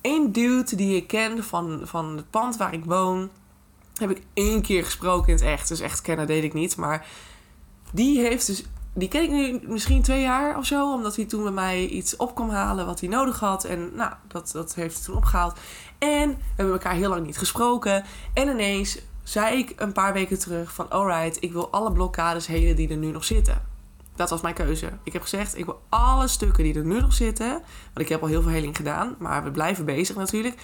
één 0.00 0.32
dude 0.32 0.76
die 0.76 0.96
ik 0.96 1.06
ken 1.06 1.44
van, 1.44 1.80
van 1.84 2.16
het 2.16 2.30
pand 2.30 2.56
waar 2.56 2.74
ik 2.74 2.84
woon, 2.84 3.28
heb 3.94 4.10
ik 4.10 4.22
één 4.34 4.62
keer 4.62 4.84
gesproken 4.84 5.28
in 5.28 5.34
het 5.34 5.44
echt. 5.44 5.68
Dus 5.68 5.80
echt 5.80 6.00
kennen 6.00 6.26
deed 6.26 6.44
ik 6.44 6.52
niet. 6.52 6.76
Maar 6.76 7.06
die 7.92 8.20
heeft 8.20 8.46
dus 8.46 8.64
die 8.94 9.08
ken 9.08 9.22
ik 9.22 9.30
nu 9.30 9.60
misschien 9.66 10.02
twee 10.02 10.20
jaar 10.20 10.58
of 10.58 10.66
zo. 10.66 10.92
Omdat 10.92 11.16
hij 11.16 11.24
toen 11.24 11.42
bij 11.42 11.52
mij 11.52 11.86
iets 11.86 12.16
op 12.16 12.34
kwam 12.34 12.50
halen 12.50 12.86
wat 12.86 13.00
hij 13.00 13.08
nodig 13.08 13.40
had. 13.40 13.64
En 13.64 13.90
nou, 13.94 14.12
dat, 14.28 14.50
dat 14.52 14.74
heeft 14.74 15.04
toen 15.04 15.16
opgehaald. 15.16 15.58
En 15.98 16.28
we 16.28 16.36
hebben 16.56 16.74
elkaar 16.74 16.94
heel 16.94 17.08
lang 17.08 17.26
niet 17.26 17.38
gesproken. 17.38 18.04
En 18.34 18.48
ineens 18.48 18.98
zei 19.22 19.58
ik 19.58 19.72
een 19.76 19.92
paar 19.92 20.12
weken 20.12 20.38
terug 20.38 20.72
van... 20.72 20.90
Alright, 20.90 21.42
ik 21.42 21.52
wil 21.52 21.70
alle 21.70 21.92
blokkades 21.92 22.46
helen 22.46 22.76
die 22.76 22.88
er 22.88 22.96
nu 22.96 23.10
nog 23.10 23.24
zitten. 23.24 23.75
Dat 24.16 24.30
was 24.30 24.40
mijn 24.40 24.54
keuze. 24.54 24.90
Ik 25.02 25.12
heb 25.12 25.22
gezegd, 25.22 25.58
ik 25.58 25.64
wil 25.64 25.82
alle 25.88 26.28
stukken 26.28 26.64
die 26.64 26.74
er 26.74 26.84
nu 26.84 27.00
nog 27.00 27.12
zitten... 27.12 27.48
Want 27.48 28.06
ik 28.06 28.08
heb 28.08 28.22
al 28.22 28.28
heel 28.28 28.42
veel 28.42 28.50
heling 28.50 28.76
gedaan. 28.76 29.16
Maar 29.18 29.44
we 29.44 29.50
blijven 29.50 29.84
bezig 29.84 30.16
natuurlijk 30.16 30.56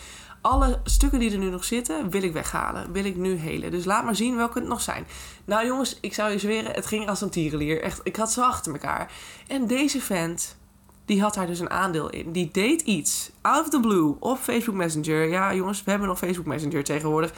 alle 0.43 0.81
stukken 0.85 1.19
die 1.19 1.33
er 1.33 1.39
nu 1.39 1.51
nog 1.51 1.65
zitten, 1.65 2.11
wil 2.11 2.23
ik 2.23 2.33
weghalen. 2.33 2.93
Wil 2.93 3.05
ik 3.05 3.17
nu 3.17 3.35
helen. 3.35 3.71
Dus 3.71 3.85
laat 3.85 4.05
maar 4.05 4.17
zien 4.17 4.37
welke 4.37 4.59
het 4.59 4.69
nog 4.69 4.81
zijn. 4.81 5.07
Nou 5.45 5.67
jongens, 5.67 5.99
ik 6.01 6.15
zou 6.15 6.31
je 6.31 6.39
zweren, 6.39 6.73
het 6.73 6.87
ging 6.87 7.09
als 7.09 7.21
een 7.21 7.31
tierenlier. 7.31 7.83
Echt, 7.83 8.01
ik 8.03 8.17
had 8.17 8.33
ze 8.33 8.43
achter 8.43 8.73
elkaar. 8.73 9.13
En 9.47 9.67
deze 9.67 10.01
vent, 10.01 10.57
die 11.05 11.23
had 11.23 11.35
daar 11.35 11.47
dus 11.47 11.61
een 11.61 11.71
aandeel 11.71 12.11
in. 12.11 12.33
Die 12.33 12.49
deed 12.53 12.81
iets, 12.81 13.31
out 13.41 13.61
of 13.61 13.69
the 13.71 13.81
blue, 13.81 14.17
op 14.21 14.39
Facebook 14.39 14.77
Messenger. 14.77 15.29
Ja 15.29 15.55
jongens, 15.55 15.85
we 15.85 15.91
hebben 15.91 16.09
nog 16.09 16.19
Facebook 16.19 16.47
Messenger 16.47 16.85
tegenwoordig. 16.85 17.33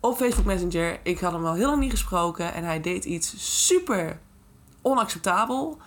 Op 0.00 0.16
Facebook 0.16 0.44
Messenger, 0.46 1.00
ik 1.02 1.18
had 1.18 1.32
hem 1.32 1.46
al 1.46 1.54
heel 1.54 1.68
lang 1.68 1.80
niet 1.80 1.90
gesproken. 1.90 2.54
En 2.54 2.64
hij 2.64 2.80
deed 2.80 3.04
iets 3.04 3.34
super 3.66 4.20
onacceptabel. 4.82 5.78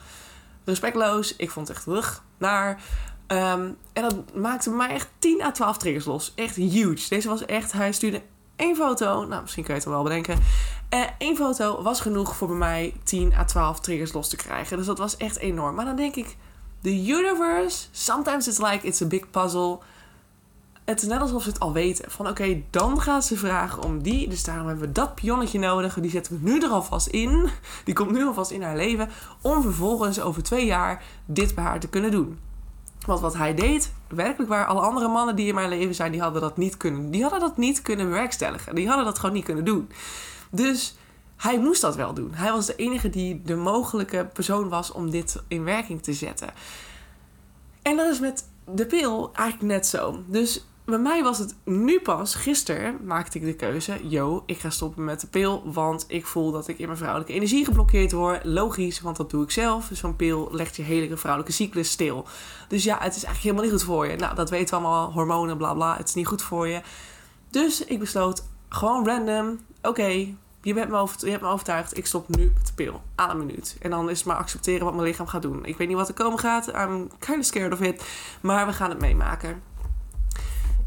Respectloos. 0.64 1.36
Ik 1.36 1.52
vond 1.52 1.68
het 1.68 1.78
echt 1.78 1.86
rug 1.86 2.24
naar. 2.38 2.82
Ehm, 3.28 3.72
en 3.94 4.02
dat 4.02 4.36
maakte 4.36 4.70
mij 4.70 4.90
echt 4.90 5.10
10 5.20 5.42
à 5.42 5.52
12 5.52 5.78
triggers 5.78 6.06
los. 6.06 6.32
Echt 6.36 6.56
huge. 6.56 7.10
Deze 7.10 7.30
was 7.30 7.46
echt, 7.46 7.72
hij 7.72 7.92
stuurde 7.92 8.22
één 8.56 8.76
foto. 8.76 9.26
Nou, 9.26 9.42
misschien 9.42 9.64
kun 9.64 9.74
je 9.74 9.80
het 9.80 9.90
wel 9.90 10.04
bedenken. 10.04 10.40
Uh, 10.90 11.04
één 11.18 11.36
foto 11.36 11.82
was 11.82 12.02
genoeg 12.02 12.36
voor 12.36 12.48
bij 12.48 12.58
mij 12.58 12.94
10 13.04 13.34
à 13.34 13.46
12 13.46 13.80
triggers 13.80 14.14
los 14.14 14.30
te 14.30 14.36
krijgen. 14.36 14.78
Dus 14.78 14.86
dat 14.86 14.98
was 14.98 15.18
echt 15.18 15.38
enorm. 15.38 15.76
Maar 15.76 15.86
dan 15.86 15.96
denk 15.96 16.16
ik, 16.16 16.38
the 16.82 17.06
universe, 17.06 17.88
sometimes 17.92 18.48
it's 18.48 18.58
like 18.58 18.88
it's 18.88 19.02
a 19.02 19.06
big 19.06 19.30
puzzle. 19.30 19.80
Het 20.86 21.02
is 21.02 21.08
net 21.08 21.22
alsof 21.22 21.44
ze 21.44 21.50
het 21.50 21.60
al 21.60 21.74
weten. 21.74 22.12
Van 22.12 22.28
oké, 22.28 22.62
dan 22.70 23.02
gaat 23.02 23.26
ze 23.26 23.38
vragen 23.38 23.84
om 23.84 24.02
die. 24.02 24.30
Dus 24.30 24.44
daarom 24.44 24.68
hebben 24.68 24.86
we 24.86 24.92
dat 24.92 25.16
pionnetje 25.16 25.60
nodig. 25.60 25.94
Die 25.94 26.12
zetten 26.12 26.34
we 26.34 26.50
nu 26.50 26.60
er 26.60 26.70
alvast 26.70 27.08
in. 27.08 27.50
Die 27.86 27.94
komt 27.94 28.12
nu 28.12 28.26
alvast 28.26 28.52
in 28.52 28.62
haar 28.62 28.76
leven. 28.76 29.10
Om 29.42 29.62
vervolgens 29.62 30.22
over 30.22 30.44
twee 30.44 30.66
jaar 30.66 31.04
dit 31.26 31.56
bij 31.56 31.64
haar 31.64 31.80
te 31.80 31.90
kunnen 31.90 32.12
doen. 32.12 32.40
Want 33.06 33.20
wat 33.20 33.34
hij 33.34 33.54
deed, 33.54 33.92
werkelijk 34.08 34.50
waar, 34.50 34.66
alle 34.66 34.82
andere 34.82 35.08
mannen 35.08 35.36
die 35.36 35.48
in 35.48 35.56
mijn 35.56 35.70
leven 35.70 35.96
zijn, 35.96 36.12
die 36.12 36.22
hadden 36.22 36.42
dat 36.42 36.58
niet 36.58 36.78
kunnen. 36.78 37.12
Die 37.12 37.22
hadden 37.22 37.40
dat 37.40 37.58
niet 37.58 37.82
kunnen 37.82 38.06
bewerkstelligen. 38.06 38.76
Die 38.76 38.88
hadden 38.88 39.06
dat 39.06 39.20
gewoon 39.20 39.36
niet 39.36 39.46
kunnen 39.46 39.66
doen. 39.66 39.90
Dus 40.52 40.96
hij 41.38 41.60
moest 41.60 41.82
dat 41.82 41.96
wel 41.96 42.14
doen. 42.14 42.34
Hij 42.34 42.52
was 42.52 42.66
de 42.66 42.76
enige 42.76 43.10
die 43.10 43.42
de 43.42 43.56
mogelijke 43.56 44.30
persoon 44.34 44.70
was 44.70 44.92
om 44.92 45.10
dit 45.10 45.42
in 45.48 45.64
werking 45.64 46.04
te 46.04 46.14
zetten. 46.14 46.50
En 47.82 47.98
dat 47.98 48.12
is 48.12 48.20
met 48.20 48.48
de 48.66 48.86
pil 48.86 49.32
eigenlijk 49.34 49.74
net 49.74 49.88
zo. 49.88 50.24
Dus 50.28 50.66
bij 50.86 50.98
mij 50.98 51.24
was 51.24 51.38
het 51.38 51.56
nu 51.64 52.00
pas, 52.00 52.36
gisteren 52.36 53.00
maakte 53.06 53.38
ik 53.38 53.46
de 53.46 53.54
keuze: 53.54 54.00
yo, 54.08 54.44
ik 54.46 54.58
ga 54.58 54.70
stoppen 54.70 55.04
met 55.04 55.22
de 55.22 55.28
pil. 55.28 55.72
Want 55.72 56.06
ik 56.08 56.26
voel 56.26 56.52
dat 56.52 56.68
ik 56.68 56.80
in 56.80 56.86
mijn 56.86 56.98
vrouwelijke 56.98 57.34
energie 57.34 57.66
geblokkeerd 57.66 58.12
word. 58.12 58.44
Logisch, 58.44 59.02
want 59.02 59.18
dat 59.18 59.30
doe 59.30 59.44
ik 59.44 59.52
zelf. 59.52 59.88
Dus 59.88 60.00
zo'n 60.00 60.16
pil 60.16 60.50
legt 60.52 60.76
je 60.76 60.82
hele 60.82 61.18
vrouwelijke 61.18 61.56
cyclus 61.56 61.90
stil. 61.90 62.26
Dus 62.68 62.84
ja, 62.84 62.94
het 62.94 63.16
is 63.16 63.24
eigenlijk 63.24 63.44
helemaal 63.44 63.64
niet 63.64 63.72
goed 63.72 63.84
voor 63.84 64.08
je. 64.08 64.16
Nou, 64.16 64.36
dat 64.36 64.50
weten 64.50 64.78
we 64.78 64.84
allemaal. 64.86 65.12
Hormonen, 65.12 65.58
bla 65.58 65.74
bla. 65.74 65.98
Het 65.98 66.08
is 66.08 66.14
niet 66.14 66.28
goed 66.28 66.42
voor 66.42 66.68
je. 66.68 66.82
Dus 67.50 67.86
ik 67.86 68.00
besloot 68.00 68.44
gewoon 68.70 69.06
random: 69.06 69.60
oké, 69.82 70.36
je, 70.62 70.74
me 70.74 70.96
over, 70.96 71.26
je 71.26 71.32
hebt 71.32 71.44
me 71.44 71.50
overtuigd. 71.50 71.98
Ik 71.98 72.06
stop 72.06 72.30
nu 72.30 72.52
met 72.54 72.68
de 72.68 72.74
pil. 72.74 73.02
Aan 73.16 73.30
een 73.30 73.46
minuut. 73.46 73.78
En 73.82 73.90
dan 73.90 74.10
is 74.10 74.18
het 74.18 74.28
maar 74.28 74.38
accepteren 74.38 74.86
wat 74.86 74.94
mijn 74.94 75.08
lichaam 75.08 75.28
gaat 75.28 75.42
doen. 75.42 75.66
Ik 75.66 75.78
weet 75.78 75.88
niet 75.88 75.98
wat 75.98 76.08
er 76.08 76.14
komen 76.14 76.40
gaat. 76.40 76.68
I'm 76.68 77.10
kind 77.20 77.40
of 77.40 77.46
scared 77.46 77.74
of 77.74 77.82
it. 77.82 78.06
Maar 78.42 78.66
we 78.66 78.74
gaan 78.74 78.90
het 78.90 79.00
meemaken. 79.00 79.62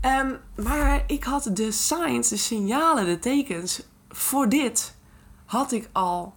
Um, 0.02 0.38
maar 0.64 1.04
ik 1.06 1.24
had 1.24 1.50
de 1.52 1.72
signs, 1.72 2.28
de 2.28 2.36
signalen, 2.36 3.06
de 3.06 3.18
tekens 3.18 3.82
voor 4.08 4.48
dit 4.48 4.96
had 5.44 5.72
ik 5.72 5.88
al, 5.92 6.34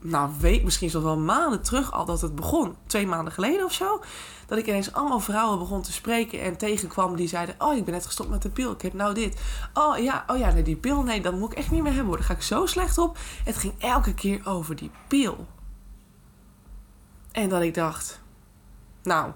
nou 0.00 0.30
weet 0.40 0.64
misschien 0.64 0.90
zelfs 0.90 1.06
wel 1.06 1.18
maanden 1.18 1.62
terug 1.62 1.92
al 1.92 2.04
dat 2.04 2.20
het 2.20 2.34
begon. 2.34 2.76
Twee 2.86 3.06
maanden 3.06 3.32
geleden 3.32 3.64
of 3.64 3.72
zo. 3.72 4.02
Dat 4.46 4.58
ik 4.58 4.66
ineens 4.66 4.92
allemaal 4.92 5.20
vrouwen 5.20 5.58
begon 5.58 5.82
te 5.82 5.92
spreken 5.92 6.40
en 6.40 6.56
tegenkwam 6.56 7.16
die 7.16 7.28
zeiden: 7.28 7.54
Oh, 7.58 7.76
ik 7.76 7.84
ben 7.84 7.94
net 7.94 8.06
gestopt 8.06 8.30
met 8.30 8.42
de 8.42 8.50
pil. 8.50 8.72
Ik 8.72 8.82
heb 8.82 8.92
nou 8.92 9.14
dit. 9.14 9.40
Oh 9.74 9.98
ja, 9.98 10.24
oh 10.26 10.38
ja, 10.38 10.52
nee, 10.52 10.62
die 10.62 10.76
pil, 10.76 11.02
nee, 11.02 11.20
dat 11.20 11.34
moet 11.34 11.52
ik 11.52 11.58
echt 11.58 11.70
niet 11.70 11.82
meer 11.82 11.92
hebben 11.92 12.08
hoor. 12.08 12.16
Daar 12.16 12.26
ga 12.26 12.34
ik 12.34 12.42
zo 12.42 12.66
slecht 12.66 12.98
op. 12.98 13.18
Het 13.44 13.56
ging 13.56 13.74
elke 13.78 14.14
keer 14.14 14.40
over 14.48 14.76
die 14.76 14.90
pil. 15.08 15.46
En 17.32 17.48
dat 17.48 17.62
ik 17.62 17.74
dacht: 17.74 18.20
Nou, 19.02 19.32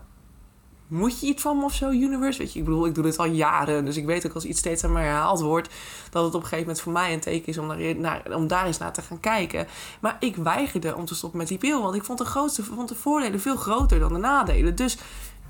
moet 0.90 1.20
je 1.20 1.26
iets 1.26 1.42
van 1.42 1.58
me 1.58 1.64
of 1.64 1.74
zo, 1.74 1.90
universe? 1.90 2.38
Weet 2.38 2.52
je, 2.52 2.58
ik 2.58 2.64
bedoel, 2.64 2.86
ik 2.86 2.94
doe 2.94 3.04
dit 3.04 3.18
al 3.18 3.24
jaren. 3.24 3.84
Dus 3.84 3.96
ik 3.96 4.06
weet 4.06 4.26
ook 4.26 4.34
als 4.34 4.44
iets 4.44 4.58
steeds 4.58 4.84
aan 4.84 4.92
mij 4.92 5.04
herhaald 5.04 5.40
wordt... 5.40 5.68
dat 6.10 6.24
het 6.24 6.34
op 6.34 6.42
een 6.42 6.48
gegeven 6.48 6.64
moment 6.64 6.80
voor 6.80 6.92
mij 6.92 7.12
een 7.12 7.20
teken 7.20 7.46
is 7.46 7.58
om 7.58 7.68
daar, 7.68 7.96
naar, 7.96 8.34
om 8.34 8.46
daar 8.46 8.66
eens 8.66 8.78
naar 8.78 8.92
te 8.92 9.02
gaan 9.02 9.20
kijken. 9.20 9.66
Maar 10.00 10.16
ik 10.20 10.36
weigerde 10.36 10.96
om 10.96 11.04
te 11.04 11.14
stoppen 11.14 11.38
met 11.38 11.48
die 11.48 11.58
pil. 11.58 11.82
Want 11.82 11.94
ik 11.94 12.04
vond 12.04 12.18
de, 12.18 12.24
grootste, 12.24 12.64
vond 12.64 12.88
de 12.88 12.94
voordelen 12.94 13.40
veel 13.40 13.56
groter 13.56 13.98
dan 13.98 14.12
de 14.12 14.18
nadelen. 14.18 14.76
Dus 14.76 14.98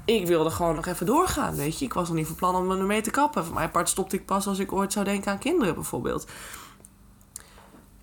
ik 0.04 0.26
wilde 0.26 0.50
gewoon 0.50 0.74
nog 0.74 0.86
even 0.86 1.06
doorgaan, 1.06 1.54
weet 1.54 1.78
je. 1.78 1.84
Ik 1.84 1.92
was 1.92 2.08
nog 2.08 2.16
niet 2.16 2.26
van 2.26 2.36
plan 2.36 2.54
om 2.54 2.66
me 2.66 2.78
ermee 2.78 3.00
te 3.00 3.10
kappen. 3.10 3.44
Voor 3.44 3.54
mijn 3.54 3.70
part 3.70 3.88
stopte 3.88 4.16
ik 4.16 4.26
pas 4.26 4.46
als 4.46 4.58
ik 4.58 4.72
ooit 4.72 4.92
zou 4.92 5.04
denken 5.04 5.32
aan 5.32 5.38
kinderen 5.38 5.74
bijvoorbeeld. 5.74 6.26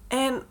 En 0.08 0.44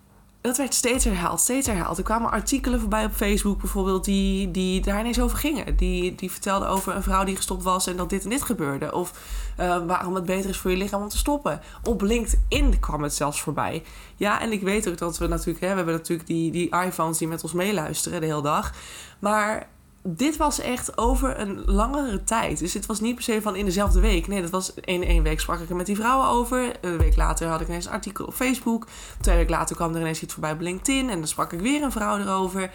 dat 0.47 0.57
werd 0.57 0.75
steeds 0.75 1.05
herhaald, 1.05 1.41
steeds 1.41 1.67
herhaald. 1.67 1.99
Er 1.99 2.05
kwamen 2.05 2.31
artikelen 2.31 2.81
voorbij 2.81 3.05
op 3.05 3.13
Facebook 3.13 3.61
bijvoorbeeld 3.61 4.05
die, 4.05 4.51
die 4.51 4.81
daar 4.81 5.01
ineens 5.01 5.21
over 5.21 5.39
gingen. 5.39 5.77
Die, 5.77 6.15
die 6.15 6.31
vertelden 6.31 6.69
over 6.69 6.95
een 6.95 7.03
vrouw 7.03 7.25
die 7.25 7.37
gestopt 7.37 7.63
was 7.63 7.87
en 7.87 7.97
dat 7.97 8.11
dit 8.11 8.25
en 8.25 8.31
dit 8.31 8.43
gebeurde. 8.43 8.93
Of 8.93 9.13
uh, 9.61 9.87
waarom 9.87 10.15
het 10.15 10.25
beter 10.25 10.51
is 10.51 10.59
voor 10.59 10.71
je 10.71 10.77
lichaam 10.77 11.03
om 11.03 11.09
te 11.09 11.19
stoppen. 11.19 11.61
Op 11.83 12.03
LinkedIn 12.03 12.81
kwam 12.81 13.03
het 13.03 13.15
zelfs 13.15 13.41
voorbij. 13.41 13.83
Ja, 14.17 14.41
en 14.41 14.53
ik 14.53 14.63
weet 14.63 14.89
ook 14.89 14.99
dat 14.99 15.19
we 15.19 15.27
natuurlijk, 15.27 15.61
hè, 15.61 15.71
we 15.71 15.77
hebben 15.77 15.95
natuurlijk 15.95 16.29
die, 16.29 16.51
die 16.51 16.77
iPhones 16.85 17.19
die 17.19 17.29
met 17.29 17.43
ons 17.43 17.53
meeluisteren 17.53 18.21
de 18.21 18.27
hele 18.27 18.43
dag. 18.43 18.73
Maar 19.19 19.69
dit 20.09 20.37
was 20.37 20.61
echt 20.61 20.99
over 20.99 21.41
een 21.41 21.63
langere 21.65 22.25
tijd. 22.25 22.59
Dus 22.59 22.75
het 22.75 22.87
was 22.87 23.01
niet 23.01 23.15
per 23.15 23.25
se 23.25 23.43
van 23.43 23.57
in 23.57 23.65
dezelfde 23.65 24.01
week. 24.01 24.27
Nee, 24.27 24.41
dat 24.41 24.51
was 24.51 24.75
in 24.75 25.05
één 25.05 25.23
week 25.23 25.41
sprak 25.41 25.61
ik 25.61 25.69
er 25.69 25.77
met 25.77 25.87
die 25.87 25.97
vrouwen 25.97 26.29
over. 26.29 26.73
Een 26.81 26.99
week 26.99 27.17
later 27.17 27.49
had 27.49 27.61
ik 27.61 27.69
ineens 27.69 27.87
een 27.87 27.93
artikel 27.93 28.25
op 28.25 28.35
Facebook. 28.35 28.87
Twee 29.21 29.37
weken 29.37 29.51
later 29.51 29.77
kwam 29.77 29.95
er 29.95 30.01
ineens 30.01 30.23
iets 30.23 30.33
voorbij 30.33 30.53
op 30.53 30.61
LinkedIn. 30.61 31.11
En 31.11 31.19
dan 31.19 31.29
sprak 31.29 31.53
ik 31.53 31.61
weer 31.61 31.83
een 31.83 31.93
vrouw 31.93 32.19
erover. 32.19 32.71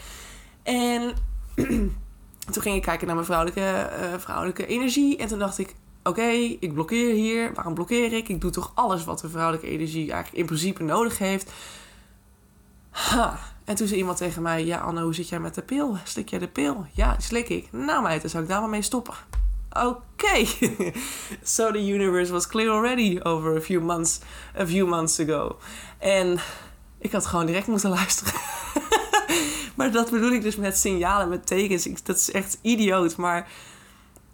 En 0.63 1.13
toen 2.51 2.61
ging 2.61 2.75
ik 2.75 2.81
kijken 2.81 3.05
naar 3.05 3.15
mijn 3.15 3.27
vrouwelijke, 3.27 3.89
uh, 4.01 4.19
vrouwelijke 4.19 4.65
energie. 4.65 5.17
En 5.17 5.27
toen 5.27 5.39
dacht 5.39 5.57
ik, 5.57 5.75
oké, 6.03 6.29
ik 6.59 6.73
blokkeer 6.73 7.13
hier. 7.13 7.53
Waarom 7.53 7.73
blokkeer 7.73 8.13
ik? 8.13 8.29
Ik 8.29 8.41
doe 8.41 8.51
toch 8.51 8.71
alles 8.75 9.03
wat 9.03 9.19
de 9.19 9.29
vrouwelijke 9.29 9.67
energie 9.67 10.11
eigenlijk 10.11 10.37
in 10.37 10.45
principe 10.45 10.83
nodig 10.83 11.17
heeft. 11.17 11.51
Ha. 12.91 13.39
En 13.65 13.75
toen 13.75 13.87
zei 13.87 13.99
iemand 13.99 14.17
tegen 14.17 14.41
mij: 14.41 14.65
Ja, 14.65 14.79
Anne, 14.79 15.01
hoe 15.01 15.13
zit 15.13 15.29
jij 15.29 15.39
met 15.39 15.55
de 15.55 15.61
pil? 15.61 15.97
Slik 16.03 16.29
jij 16.29 16.39
de 16.39 16.47
pil? 16.47 16.85
Ja, 16.91 17.15
slik 17.19 17.49
ik. 17.49 17.67
Nou, 17.71 18.03
meid, 18.03 18.21
dan 18.21 18.29
zou 18.29 18.43
ik 18.43 18.49
daar 18.49 18.59
maar 18.59 18.69
mee 18.69 18.81
stoppen. 18.81 19.13
Oké. 19.69 20.45
so 21.43 21.71
the 21.71 21.87
universe 21.87 22.31
was 22.31 22.47
clear 22.47 22.69
already 22.69 23.19
over 23.23 23.55
a 23.55 23.61
few 23.61 23.81
months, 23.81 24.19
a 24.59 24.67
few 24.67 24.87
months 24.87 25.19
ago. 25.19 25.57
En 25.97 26.39
ik 26.97 27.11
had 27.11 27.25
gewoon 27.25 27.45
direct 27.45 27.67
moeten 27.67 27.89
luisteren. 27.89 28.33
maar 29.75 29.91
dat 29.91 30.11
bedoel 30.11 30.31
ik 30.31 30.41
dus 30.41 30.55
met 30.55 30.77
signalen, 30.77 31.29
met 31.29 31.47
tekens. 31.47 32.03
Dat 32.03 32.17
is 32.17 32.31
echt 32.31 32.57
idioot. 32.61 33.15
Maar 33.15 33.47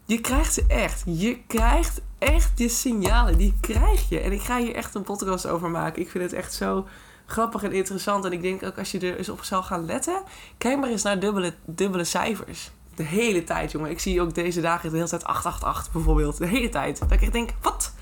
je 0.06 0.22
krijgt 0.22 0.54
ze 0.54 0.64
echt. 0.68 1.04
Je 1.06 1.38
krijgt 1.48 2.02
echt 2.18 2.58
die 2.58 2.70
signalen. 2.70 3.38
Die 3.38 3.54
krijg 3.62 4.10
je. 4.10 4.20
En 4.20 4.32
ik 4.32 4.42
ga 4.42 4.58
hier 4.58 4.76
echt 4.76 4.96
een 4.96 5.04
podcast 5.04 5.48
over 5.48 5.70
maken. 5.70 6.02
Ik 6.02 6.10
vind 6.10 6.24
het 6.24 6.34
echt 6.34 6.54
zo 6.54 6.88
grappig 7.28 7.64
en 7.64 7.72
interessant. 7.72 8.26
En 8.26 8.32
ik 8.32 8.42
denk 8.42 8.64
ook 8.64 8.78
als 8.78 8.92
je 8.92 9.00
er 9.00 9.18
eens 9.18 9.30
op 9.30 9.44
zou 9.44 9.64
gaan 9.64 9.86
letten, 9.86 10.24
kijk 10.58 10.80
maar 10.80 10.90
eens 10.90 11.04
naar 11.04 11.20
dubbele, 11.20 11.54
dubbele 11.66 12.04
cijfers. 12.04 12.72
De 12.96 13.04
hele 13.04 13.44
tijd, 13.44 13.72
jongen. 13.72 13.92
Ik 13.92 14.00
zie 14.00 14.22
ook 14.22 14.34
deze 14.34 14.62
dagen 14.62 14.90
de 14.90 14.96
hele 14.96 15.10
tijd 15.10 15.24
888 15.24 15.94
bijvoorbeeld. 15.94 16.38
De 16.38 16.46
hele 16.46 16.70
tijd. 16.70 17.00
Dat 17.00 17.12
ik 17.12 17.22
echt 17.22 17.34
denk, 17.34 17.50
wat? 17.62 17.94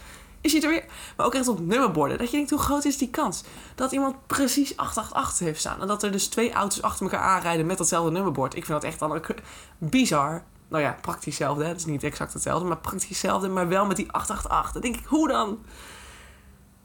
Is 0.41 0.51
hij 0.51 0.61
er 0.61 0.69
weer? 0.69 0.85
Maar 1.17 1.25
ook 1.25 1.33
echt 1.33 1.47
op 1.47 1.59
nummerborden. 1.59 2.17
Dat 2.17 2.29
je 2.29 2.35
denkt, 2.35 2.51
hoe 2.51 2.59
groot 2.59 2.85
is 2.85 2.97
die 2.97 3.09
kans? 3.09 3.43
Dat 3.75 3.91
iemand 3.91 4.15
precies 4.27 4.77
888 4.77 5.47
heeft 5.47 5.59
staan. 5.59 5.81
En 5.81 5.87
dat 5.87 6.03
er 6.03 6.11
dus 6.11 6.27
twee 6.27 6.53
auto's 6.53 6.81
achter 6.81 7.05
elkaar 7.05 7.21
aanrijden 7.21 7.65
met 7.65 7.77
datzelfde 7.77 8.11
nummerbord. 8.11 8.55
Ik 8.55 8.65
vind 8.65 8.81
dat 8.81 8.91
echt 8.91 8.99
dan 8.99 9.21
bizar. 9.77 10.43
Nou 10.67 10.83
ja, 10.83 10.97
praktisch 11.01 11.25
hetzelfde. 11.25 11.65
Het 11.65 11.79
is 11.79 11.85
niet 11.85 12.03
exact 12.03 12.33
hetzelfde, 12.33 12.67
maar 12.67 12.77
praktisch 12.77 13.09
hetzelfde. 13.09 13.49
Maar 13.49 13.67
wel 13.67 13.85
met 13.85 13.97
die 13.97 14.11
888. 14.11 14.73
Dan 14.73 14.81
denk 14.81 14.95
ik, 14.95 15.05
hoe 15.05 15.27
dan? 15.27 15.59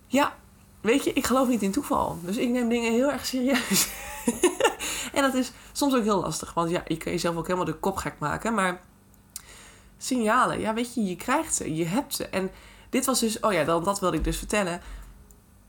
Ja, 0.07 0.35
weet 0.81 1.05
je, 1.05 1.13
ik 1.13 1.27
geloof 1.27 1.49
niet 1.49 1.63
in 1.63 1.73
toeval. 1.73 2.19
Dus 2.23 2.37
ik 2.37 2.49
neem 2.49 2.69
dingen 2.69 2.93
heel 2.93 3.11
erg 3.11 3.27
serieus. 3.27 3.89
en 5.15 5.23
dat 5.23 5.35
is 5.35 5.53
soms 5.73 5.95
ook 5.95 6.03
heel 6.03 6.21
lastig. 6.21 6.55
Want 6.55 6.71
ja, 6.71 6.83
je 6.87 6.97
kan 6.97 7.13
jezelf 7.13 7.37
ook 7.37 7.47
helemaal 7.47 7.65
de 7.67 7.79
kop 7.79 7.97
gek 7.97 8.15
maken. 8.19 8.55
Maar 8.55 8.81
signalen, 9.99 10.61
ja, 10.61 10.75
weet 10.75 10.95
je, 10.95 11.05
je 11.05 11.17
krijgt 11.17 11.55
ze, 11.55 11.75
je 11.75 11.85
hebt 11.85 12.15
ze. 12.15 12.27
En 12.27 12.51
dit 12.91 13.07
was 13.07 13.21
dus, 13.21 13.41
oh 13.41 13.53
ja, 13.53 13.65
dan, 13.65 13.85
dat 13.85 14.01
wilde 14.01 14.17
ik 14.17 14.25
dus 14.25 14.37
vertellen. 14.37 14.81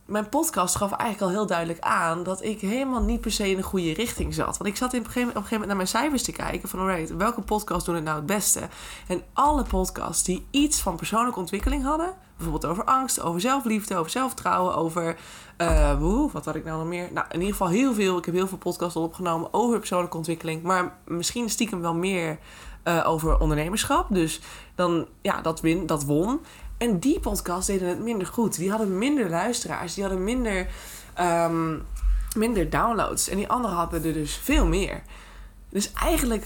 Mijn 0.05 0.29
podcast 0.29 0.75
gaf 0.75 0.91
eigenlijk 0.91 1.21
al 1.21 1.37
heel 1.37 1.47
duidelijk 1.47 1.79
aan 1.79 2.23
dat 2.23 2.43
ik 2.43 2.61
helemaal 2.61 3.01
niet 3.01 3.21
per 3.21 3.31
se 3.31 3.49
in 3.49 3.55
de 3.55 3.63
goede 3.63 3.93
richting 3.93 4.33
zat. 4.33 4.57
Want 4.57 4.69
ik 4.69 4.75
zat 4.75 4.93
in 4.93 4.99
op, 4.99 5.05
een 5.05 5.11
gegeven, 5.11 5.29
op 5.29 5.35
een 5.35 5.41
gegeven 5.41 5.67
moment 5.67 5.67
naar 5.67 5.75
mijn 5.75 6.11
cijfers 6.11 6.23
te 6.23 6.43
kijken 6.43 6.69
van, 6.69 6.79
alright, 6.79 7.15
welke 7.15 7.41
podcast 7.41 7.85
doen 7.85 7.95
het 7.95 8.03
nou 8.03 8.15
het 8.15 8.25
beste? 8.25 8.67
En 9.07 9.23
alle 9.33 9.63
podcasts 9.63 10.23
die 10.23 10.45
iets 10.51 10.79
van 10.79 10.95
persoonlijke 10.95 11.39
ontwikkeling 11.39 11.83
hadden, 11.83 12.13
bijvoorbeeld 12.41 12.71
over 12.71 12.83
angst, 12.83 13.21
over 13.21 13.41
zelfliefde, 13.41 13.95
over 13.95 14.11
zelfvertrouwen, 14.11 14.75
over, 14.75 15.17
uh, 15.57 15.99
woe, 15.99 16.31
wat 16.31 16.45
had 16.45 16.55
ik 16.55 16.63
nou 16.63 16.77
nog 16.77 16.87
meer? 16.87 17.09
Nou, 17.13 17.25
in 17.29 17.39
ieder 17.39 17.55
geval 17.55 17.69
heel 17.69 17.93
veel. 17.93 18.17
Ik 18.17 18.25
heb 18.25 18.33
heel 18.33 18.47
veel 18.47 18.57
podcasts 18.57 18.95
al 18.95 19.03
opgenomen 19.03 19.53
over 19.53 19.79
persoonlijke 19.79 20.17
ontwikkeling, 20.17 20.63
maar 20.63 20.97
misschien 21.05 21.49
stiekem 21.49 21.81
wel 21.81 21.93
meer 21.93 22.39
uh, 22.83 23.03
over 23.07 23.39
ondernemerschap. 23.39 24.07
Dus 24.09 24.41
dan, 24.75 25.07
ja, 25.21 25.41
dat, 25.41 25.61
win, 25.61 25.85
dat 25.85 26.03
won. 26.03 26.39
En 26.77 26.99
die 26.99 27.19
podcast 27.19 27.67
deden 27.67 27.87
het 27.87 27.99
minder 27.99 28.27
goed. 28.27 28.57
Die 28.57 28.69
hadden 28.69 28.97
minder 28.97 29.29
luisteraars. 29.29 29.93
Die 29.93 30.03
hadden 30.03 30.23
minder, 30.23 30.67
um, 31.19 31.85
minder 32.35 32.69
downloads. 32.69 33.29
En 33.29 33.37
die 33.37 33.49
andere 33.49 33.73
hadden 33.73 34.03
er 34.03 34.13
dus 34.13 34.35
veel 34.35 34.65
meer. 34.65 35.01
Dus 35.69 35.91
eigenlijk 35.93 36.45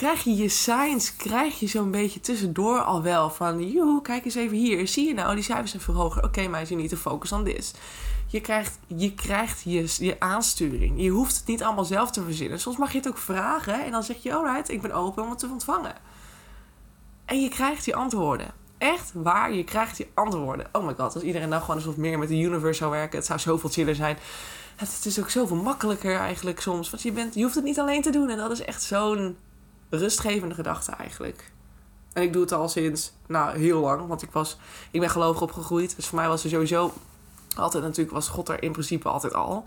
krijg 0.00 0.24
je 0.24 0.36
je 0.36 0.48
science, 0.48 1.16
krijg 1.16 1.60
je 1.60 1.66
zo'n 1.66 1.90
beetje 1.90 2.20
tussendoor 2.20 2.82
al 2.82 3.02
wel 3.02 3.30
van, 3.30 3.70
joh, 3.70 4.02
kijk 4.02 4.24
eens 4.24 4.34
even 4.34 4.56
hier. 4.56 4.88
Zie 4.88 5.06
je 5.06 5.14
nou, 5.14 5.34
die 5.34 5.44
cijfers 5.44 5.70
zijn 5.70 5.82
veel 5.82 5.94
hoger. 5.94 6.24
Oké, 6.24 6.48
maar 6.48 6.68
je 6.68 6.76
niet 6.76 6.88
te 6.88 6.96
focussen 6.96 7.38
op 7.38 7.44
dit. 7.44 7.74
Je 8.26 8.40
krijgt, 8.40 8.78
je, 8.86 9.14
krijgt 9.14 9.62
je, 9.62 10.16
aansturing. 10.18 11.02
Je 11.02 11.10
hoeft 11.10 11.36
het 11.36 11.46
niet 11.46 11.62
allemaal 11.62 11.84
zelf 11.84 12.10
te 12.10 12.22
verzinnen. 12.22 12.60
Soms 12.60 12.76
mag 12.76 12.92
je 12.92 12.98
het 12.98 13.08
ook 13.08 13.18
vragen 13.18 13.84
en 13.84 13.90
dan 13.90 14.02
zeg 14.02 14.22
je, 14.22 14.34
alright, 14.34 14.70
ik 14.70 14.82
ben 14.82 14.92
open 14.92 15.22
om 15.22 15.30
het 15.30 15.38
te 15.38 15.48
ontvangen. 15.50 15.94
En 17.24 17.40
je 17.40 17.48
krijgt 17.48 17.84
die 17.84 17.96
antwoorden 17.96 18.52
echt 18.78 19.12
waar, 19.14 19.52
je 19.52 19.64
krijgt 19.64 19.96
die 19.96 20.10
antwoorden. 20.14 20.66
Oh 20.72 20.86
my 20.86 20.94
god, 20.96 21.14
als 21.14 21.22
iedereen 21.22 21.48
nou 21.48 21.62
gewoon 21.62 21.84
wat 21.84 21.96
meer 21.96 22.18
met 22.18 22.28
de 22.28 22.38
universe 22.38 22.78
zou 22.78 22.90
werken, 22.90 23.18
het 23.18 23.26
zou 23.26 23.38
zoveel 23.38 23.70
chiller 23.70 23.94
zijn. 23.94 24.18
Het 24.76 25.04
is 25.04 25.20
ook 25.20 25.30
zoveel 25.30 25.56
makkelijker 25.56 26.16
eigenlijk 26.16 26.60
soms. 26.60 26.90
Want 26.90 27.02
je, 27.02 27.12
bent, 27.12 27.34
je 27.34 27.42
hoeft 27.42 27.54
het 27.54 27.64
niet 27.64 27.78
alleen 27.78 28.02
te 28.02 28.10
doen. 28.10 28.30
En 28.30 28.36
dat 28.36 28.50
is 28.50 28.64
echt 28.64 28.82
zo'n 28.82 29.36
rustgevende 29.90 30.54
gedachte 30.54 30.92
eigenlijk. 30.92 31.52
En 32.12 32.22
ik 32.22 32.32
doe 32.32 32.42
het 32.42 32.52
al 32.52 32.68
sinds, 32.68 33.12
nou, 33.26 33.58
heel 33.58 33.80
lang. 33.80 34.06
Want 34.06 34.22
ik 34.22 34.30
was, 34.30 34.56
ik 34.90 35.00
ben 35.00 35.10
gelovig 35.10 35.42
opgegroeid. 35.42 35.96
Dus 35.96 36.06
voor 36.06 36.18
mij 36.18 36.28
was 36.28 36.44
er 36.44 36.50
sowieso 36.50 36.92
altijd 37.56 37.82
natuurlijk, 37.82 38.14
was 38.14 38.28
God 38.28 38.48
er 38.48 38.62
in 38.62 38.72
principe 38.72 39.08
altijd 39.08 39.34
al. 39.34 39.64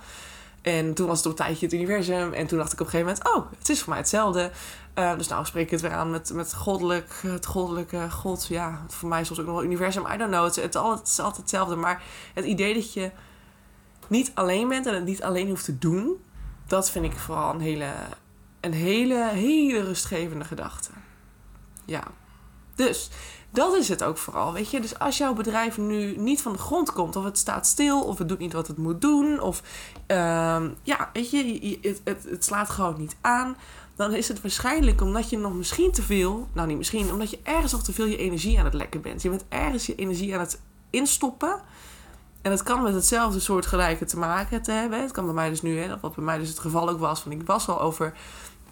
En 0.61 0.93
toen 0.93 1.07
was 1.07 1.17
het 1.17 1.25
op 1.25 1.31
een 1.31 1.45
tijdje 1.45 1.65
het 1.65 1.75
universum. 1.75 2.33
En 2.33 2.47
toen 2.47 2.57
dacht 2.57 2.73
ik 2.73 2.79
op 2.79 2.85
een 2.85 2.91
gegeven 2.91 3.13
moment, 3.13 3.35
oh, 3.35 3.59
het 3.59 3.69
is 3.69 3.79
voor 3.79 3.89
mij 3.89 3.97
hetzelfde. 3.97 4.51
Uh, 4.95 5.17
dus 5.17 5.27
nou 5.27 5.45
spreek 5.45 5.63
ik 5.63 5.71
het 5.71 5.81
weer 5.81 5.91
aan 5.91 6.11
met, 6.11 6.33
met 6.33 6.53
goddelijk, 6.53 7.19
het 7.21 7.45
goddelijke 7.45 8.11
God. 8.11 8.47
Ja, 8.47 8.85
voor 8.87 9.09
mij 9.09 9.21
is 9.21 9.27
soms 9.27 9.39
ook 9.39 9.45
nog 9.45 9.55
wel 9.55 9.63
universum. 9.63 10.05
I 10.13 10.17
don't 10.17 10.31
know. 10.31 10.43
Het, 10.43 10.55
het, 10.55 10.73
het, 10.73 11.07
is 11.07 11.19
altijd 11.19 11.37
hetzelfde. 11.37 11.75
Maar 11.75 12.03
het 12.33 12.45
idee 12.45 12.73
dat 12.73 12.93
je 12.93 13.11
niet 14.07 14.31
alleen 14.33 14.67
bent 14.67 14.85
en 14.85 14.93
het 14.93 15.05
niet 15.05 15.23
alleen 15.23 15.49
hoeft 15.49 15.65
te 15.65 15.77
doen. 15.77 16.23
Dat 16.67 16.89
vind 16.89 17.05
ik 17.05 17.17
vooral 17.17 17.53
een 17.53 17.61
hele, 17.61 17.89
een 18.63 18.73
hele, 18.73 19.29
hele 19.29 19.83
rustgevende 19.83 20.45
gedachte. 20.45 20.89
Ja. 21.85 22.03
Dus 22.75 23.09
dat 23.49 23.75
is 23.75 23.89
het 23.89 24.03
ook 24.03 24.17
vooral, 24.17 24.53
weet 24.53 24.71
je. 24.71 24.79
Dus 24.79 24.99
als 24.99 25.17
jouw 25.17 25.33
bedrijf 25.33 25.77
nu 25.77 26.17
niet 26.17 26.41
van 26.41 26.51
de 26.51 26.57
grond 26.57 26.91
komt, 26.93 27.15
of 27.15 27.23
het 27.23 27.37
staat 27.37 27.67
stil, 27.67 28.03
of 28.03 28.17
het 28.17 28.29
doet 28.29 28.39
niet 28.39 28.53
wat 28.53 28.67
het 28.67 28.77
moet 28.77 29.01
doen, 29.01 29.39
of 29.39 29.61
uh, 30.07 30.61
ja, 30.83 31.09
weet 31.13 31.31
je, 31.31 31.79
het, 32.03 32.23
het, 32.29 32.45
slaat 32.45 32.69
gewoon 32.69 32.95
niet 32.97 33.15
aan, 33.21 33.57
dan 33.95 34.13
is 34.13 34.27
het 34.27 34.41
waarschijnlijk 34.41 35.01
omdat 35.01 35.29
je 35.29 35.37
nog 35.37 35.53
misschien 35.53 35.91
te 35.91 36.01
veel, 36.01 36.47
nou 36.53 36.67
niet 36.67 36.77
misschien, 36.77 37.11
omdat 37.11 37.29
je 37.29 37.39
ergens 37.43 37.71
nog 37.71 37.83
te 37.83 37.93
veel 37.93 38.05
je 38.05 38.17
energie 38.17 38.59
aan 38.59 38.65
het 38.65 38.73
lekken 38.73 39.01
bent. 39.01 39.21
Je 39.21 39.29
bent 39.29 39.45
ergens 39.49 39.85
je 39.85 39.95
energie 39.95 40.33
aan 40.33 40.39
het 40.39 40.61
instoppen. 40.89 41.61
En 42.41 42.51
het 42.51 42.63
kan 42.63 42.81
met 42.81 42.93
hetzelfde 42.93 43.39
soort 43.39 43.65
gelijke 43.65 44.05
te 44.05 44.17
maken 44.17 44.61
te 44.61 44.71
hebben. 44.71 45.01
Het 45.01 45.11
kan 45.11 45.25
bij 45.25 45.33
mij 45.33 45.49
dus 45.49 45.61
nu, 45.61 45.79
hè, 45.79 45.99
wat 45.99 46.15
bij 46.15 46.23
mij 46.23 46.37
dus 46.37 46.49
het 46.49 46.59
geval 46.59 46.89
ook 46.89 46.99
was, 46.99 47.23
want 47.23 47.41
ik 47.41 47.47
was 47.47 47.67
al 47.67 47.81
over 47.81 48.13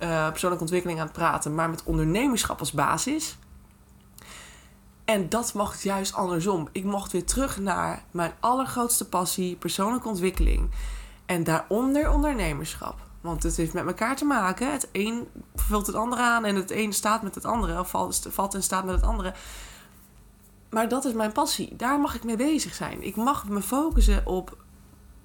uh, 0.04 0.30
persoonlijke 0.30 0.64
ontwikkeling 0.64 1.00
aan 1.00 1.06
het 1.06 1.16
praten, 1.16 1.56
maar 1.56 1.70
met 1.70 1.84
ondernemerschap 1.84 2.60
als 2.60 2.72
basis. 2.72 3.38
En 5.06 5.30
dat 5.30 5.54
mocht 5.54 5.82
juist 5.82 6.14
andersom. 6.14 6.68
Ik 6.72 6.84
mocht 6.84 7.12
weer 7.12 7.26
terug 7.26 7.60
naar 7.60 8.04
mijn 8.12 8.32
allergrootste 8.40 9.10
passie, 9.10 9.56
persoonlijke 9.56 10.08
ontwikkeling. 10.08 10.70
En 11.26 11.44
daaronder 11.44 12.12
ondernemerschap. 12.12 12.96
Want 13.22 13.44
het 13.44 13.58
heeft 13.58 13.74
met 13.74 13.86
elkaar 13.86 14.16
te 14.16 14.26
maken. 14.26 14.72
Het 14.72 14.90
een 14.92 15.28
vult 15.56 15.88
het 15.88 15.96
andere 15.96 16.22
aan 16.22 16.46
en 16.46 16.56
het 16.56 16.72
een 16.72 16.94
staat 16.94 17.22
met 17.22 17.36
het 17.36 17.46
andere. 17.46 17.80
Of 17.80 17.90
valt 18.30 18.54
en 18.54 18.64
staat 18.64 18.86
met 18.86 18.96
het 18.96 19.04
andere. 19.04 19.34
Maar 20.70 20.90
dat 20.90 21.06
is 21.06 21.14
mijn 21.14 21.32
passie. 21.32 21.76
Daar 21.76 22.00
mag 22.00 22.16
ik 22.16 22.24
mee 22.24 22.38
bezig 22.38 22.74
zijn. 22.74 23.04
Ik 23.04 23.16
mag 23.16 23.48
me 23.50 23.62
focussen 23.62 24.26
op 24.26 24.58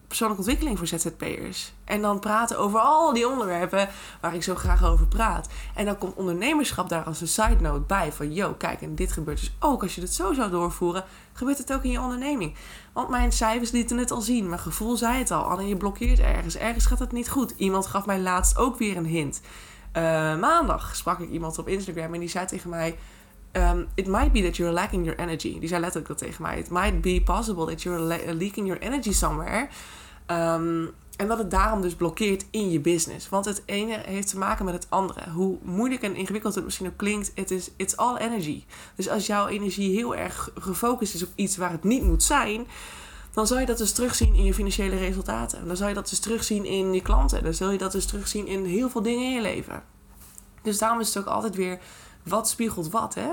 persoonlijke 0.08 0.42
ontwikkeling 0.42 0.78
voor 0.78 0.86
ZZP'ers. 0.86 1.72
En 1.84 2.02
dan 2.02 2.20
praten 2.20 2.58
over 2.58 2.80
al 2.80 3.12
die 3.12 3.28
onderwerpen 3.28 3.88
waar 4.20 4.34
ik 4.34 4.42
zo 4.42 4.54
graag 4.54 4.84
over 4.84 5.06
praat. 5.06 5.48
En 5.74 5.84
dan 5.84 5.98
komt 5.98 6.14
ondernemerschap 6.14 6.88
daar 6.88 7.04
als 7.04 7.20
een 7.20 7.28
side 7.28 7.60
note 7.60 7.80
bij. 7.80 8.12
Van, 8.12 8.32
yo, 8.32 8.54
kijk, 8.54 8.82
en 8.82 8.94
dit 8.94 9.12
gebeurt 9.12 9.40
dus 9.40 9.56
ook. 9.60 9.82
Als 9.82 9.94
je 9.94 10.00
het 10.00 10.14
zo 10.14 10.32
zou 10.32 10.50
doorvoeren, 10.50 11.04
gebeurt 11.32 11.58
het 11.58 11.72
ook 11.72 11.84
in 11.84 11.90
je 11.90 12.00
onderneming. 12.00 12.54
Want 12.92 13.08
mijn 13.08 13.32
cijfers 13.32 13.70
lieten 13.70 13.98
het 13.98 14.10
al 14.10 14.20
zien. 14.20 14.48
Mijn 14.48 14.60
gevoel 14.60 14.96
zei 14.96 15.18
het 15.18 15.30
al. 15.30 15.42
Anne, 15.42 15.68
je 15.68 15.76
blokkeert 15.76 16.18
ergens. 16.18 16.56
Ergens 16.56 16.86
gaat 16.86 16.98
het 16.98 17.12
niet 17.12 17.30
goed. 17.30 17.54
Iemand 17.56 17.86
gaf 17.86 18.06
mij 18.06 18.20
laatst 18.20 18.56
ook 18.56 18.78
weer 18.78 18.96
een 18.96 19.06
hint. 19.06 19.40
Uh, 19.96 20.02
maandag 20.38 20.96
sprak 20.96 21.20
ik 21.20 21.30
iemand 21.30 21.58
op 21.58 21.68
Instagram 21.68 22.14
en 22.14 22.20
die 22.20 22.28
zei 22.28 22.46
tegen 22.46 22.70
mij... 22.70 22.98
Um, 23.56 23.88
it 23.94 24.06
might 24.06 24.32
be 24.32 24.42
that 24.42 24.56
you're 24.56 24.72
lacking 24.72 25.04
your 25.04 25.18
energy. 25.18 25.58
Die 25.58 25.68
zei 25.68 25.80
letterlijk 25.80 26.08
dat 26.08 26.18
tegen 26.18 26.42
mij. 26.42 26.58
It 26.58 26.70
might 26.70 27.00
be 27.00 27.22
possible 27.24 27.66
that 27.66 27.82
you're 27.82 28.34
leaking 28.34 28.66
your 28.66 28.82
energy 28.82 29.12
somewhere. 29.12 29.68
Um, 30.26 30.90
en 31.16 31.28
dat 31.28 31.38
het 31.38 31.50
daarom 31.50 31.80
dus 31.80 31.94
blokkeert 31.94 32.46
in 32.50 32.70
je 32.70 32.80
business. 32.80 33.28
Want 33.28 33.44
het 33.44 33.62
ene 33.64 34.00
heeft 34.06 34.28
te 34.28 34.38
maken 34.38 34.64
met 34.64 34.74
het 34.74 34.86
andere. 34.88 35.30
Hoe 35.30 35.58
moeilijk 35.62 36.02
en 36.02 36.16
ingewikkeld 36.16 36.54
het 36.54 36.64
misschien 36.64 36.86
ook 36.86 36.96
klinkt, 36.96 37.32
het 37.34 37.50
is 37.50 37.70
it's 37.76 37.96
all 37.96 38.16
energy. 38.16 38.64
Dus 38.94 39.08
als 39.08 39.26
jouw 39.26 39.46
energie 39.46 39.94
heel 39.96 40.16
erg 40.16 40.50
gefocust 40.58 41.14
is 41.14 41.22
op 41.22 41.32
iets 41.34 41.56
waar 41.56 41.70
het 41.70 41.84
niet 41.84 42.02
moet 42.02 42.22
zijn, 42.22 42.66
dan 43.32 43.46
zal 43.46 43.58
je 43.58 43.66
dat 43.66 43.78
dus 43.78 43.92
terugzien 43.92 44.34
in 44.34 44.44
je 44.44 44.54
financiële 44.54 44.96
resultaten. 44.96 45.66
Dan 45.66 45.76
zal 45.76 45.88
je 45.88 45.94
dat 45.94 46.08
dus 46.08 46.18
terugzien 46.18 46.64
in 46.64 46.92
je 46.92 47.02
klanten. 47.02 47.44
Dan 47.44 47.54
zul 47.54 47.70
je 47.70 47.78
dat 47.78 47.92
dus 47.92 48.06
terugzien 48.06 48.46
in 48.46 48.64
heel 48.64 48.90
veel 48.90 49.02
dingen 49.02 49.24
in 49.24 49.32
je 49.32 49.40
leven. 49.40 49.82
Dus 50.62 50.78
daarom 50.78 51.00
is 51.00 51.14
het 51.14 51.18
ook 51.18 51.32
altijd 51.32 51.54
weer 51.54 51.78
wat 52.22 52.48
spiegelt 52.48 52.90
wat, 52.90 53.14
hè? 53.14 53.28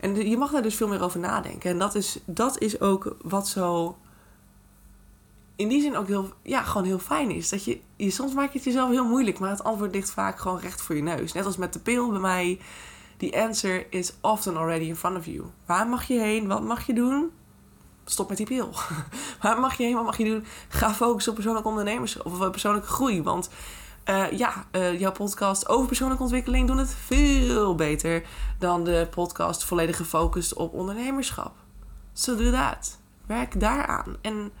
En 0.00 0.28
je 0.28 0.36
mag 0.36 0.50
daar 0.50 0.62
dus 0.62 0.74
veel 0.74 0.88
meer 0.88 1.02
over 1.02 1.20
nadenken. 1.20 1.70
En 1.70 1.78
dat 1.78 1.94
is, 1.94 2.18
dat 2.24 2.58
is 2.58 2.80
ook 2.80 3.16
wat 3.22 3.48
zo 3.48 3.96
in 5.56 5.68
die 5.68 5.80
zin 5.80 5.96
ook 5.96 6.06
heel, 6.06 6.32
ja, 6.42 6.62
gewoon 6.62 6.86
heel 6.86 6.98
fijn 6.98 7.30
is. 7.30 7.48
Dat 7.48 7.64
je, 7.64 7.80
je, 7.96 8.10
soms 8.10 8.34
maak 8.34 8.52
je 8.52 8.58
het 8.58 8.64
jezelf 8.66 8.90
heel 8.90 9.08
moeilijk, 9.08 9.38
maar 9.38 9.50
het 9.50 9.64
antwoord 9.64 9.94
ligt 9.94 10.10
vaak 10.10 10.38
gewoon 10.38 10.58
recht 10.58 10.82
voor 10.82 10.96
je 10.96 11.02
neus. 11.02 11.32
Net 11.32 11.44
als 11.44 11.56
met 11.56 11.72
de 11.72 11.78
pil 11.78 12.10
bij 12.10 12.20
mij. 12.20 12.60
The 13.16 13.42
answer 13.42 13.86
is 13.92 14.12
often 14.20 14.56
already 14.56 14.84
in 14.84 14.96
front 14.96 15.16
of 15.16 15.26
you. 15.26 15.44
Waar 15.66 15.86
mag 15.86 16.04
je 16.04 16.20
heen? 16.20 16.46
Wat 16.46 16.62
mag 16.62 16.86
je 16.86 16.92
doen? 16.92 17.30
Stop 18.04 18.28
met 18.28 18.36
die 18.36 18.46
pil. 18.46 18.70
Waar 19.42 19.60
mag 19.60 19.76
je 19.76 19.84
heen? 19.84 19.94
Wat 19.94 20.04
mag 20.04 20.18
je 20.18 20.24
doen? 20.24 20.44
Ga 20.68 20.94
focussen 20.94 21.30
op 21.30 21.34
persoonlijke 21.38 21.68
ondernemers 21.68 22.22
of 22.22 22.50
persoonlijke 22.50 22.88
groei. 22.88 23.22
Want 23.22 23.50
uh, 24.06 24.30
ja, 24.30 24.66
uh, 24.72 25.00
jouw 25.00 25.12
podcast 25.12 25.68
over 25.68 25.86
persoonlijke 25.86 26.22
ontwikkeling 26.22 26.66
doen 26.66 26.78
het 26.78 26.94
veel 26.94 27.74
beter 27.74 28.22
dan 28.58 28.84
de 28.84 29.08
podcast 29.10 29.64
volledig 29.64 29.96
gefocust 29.96 30.54
op 30.54 30.72
ondernemerschap. 30.74 31.54
So 32.12 32.36
do 32.36 32.50
that. 32.50 32.98
Werk 33.26 33.60
daaraan. 33.60 34.16
En 34.20 34.52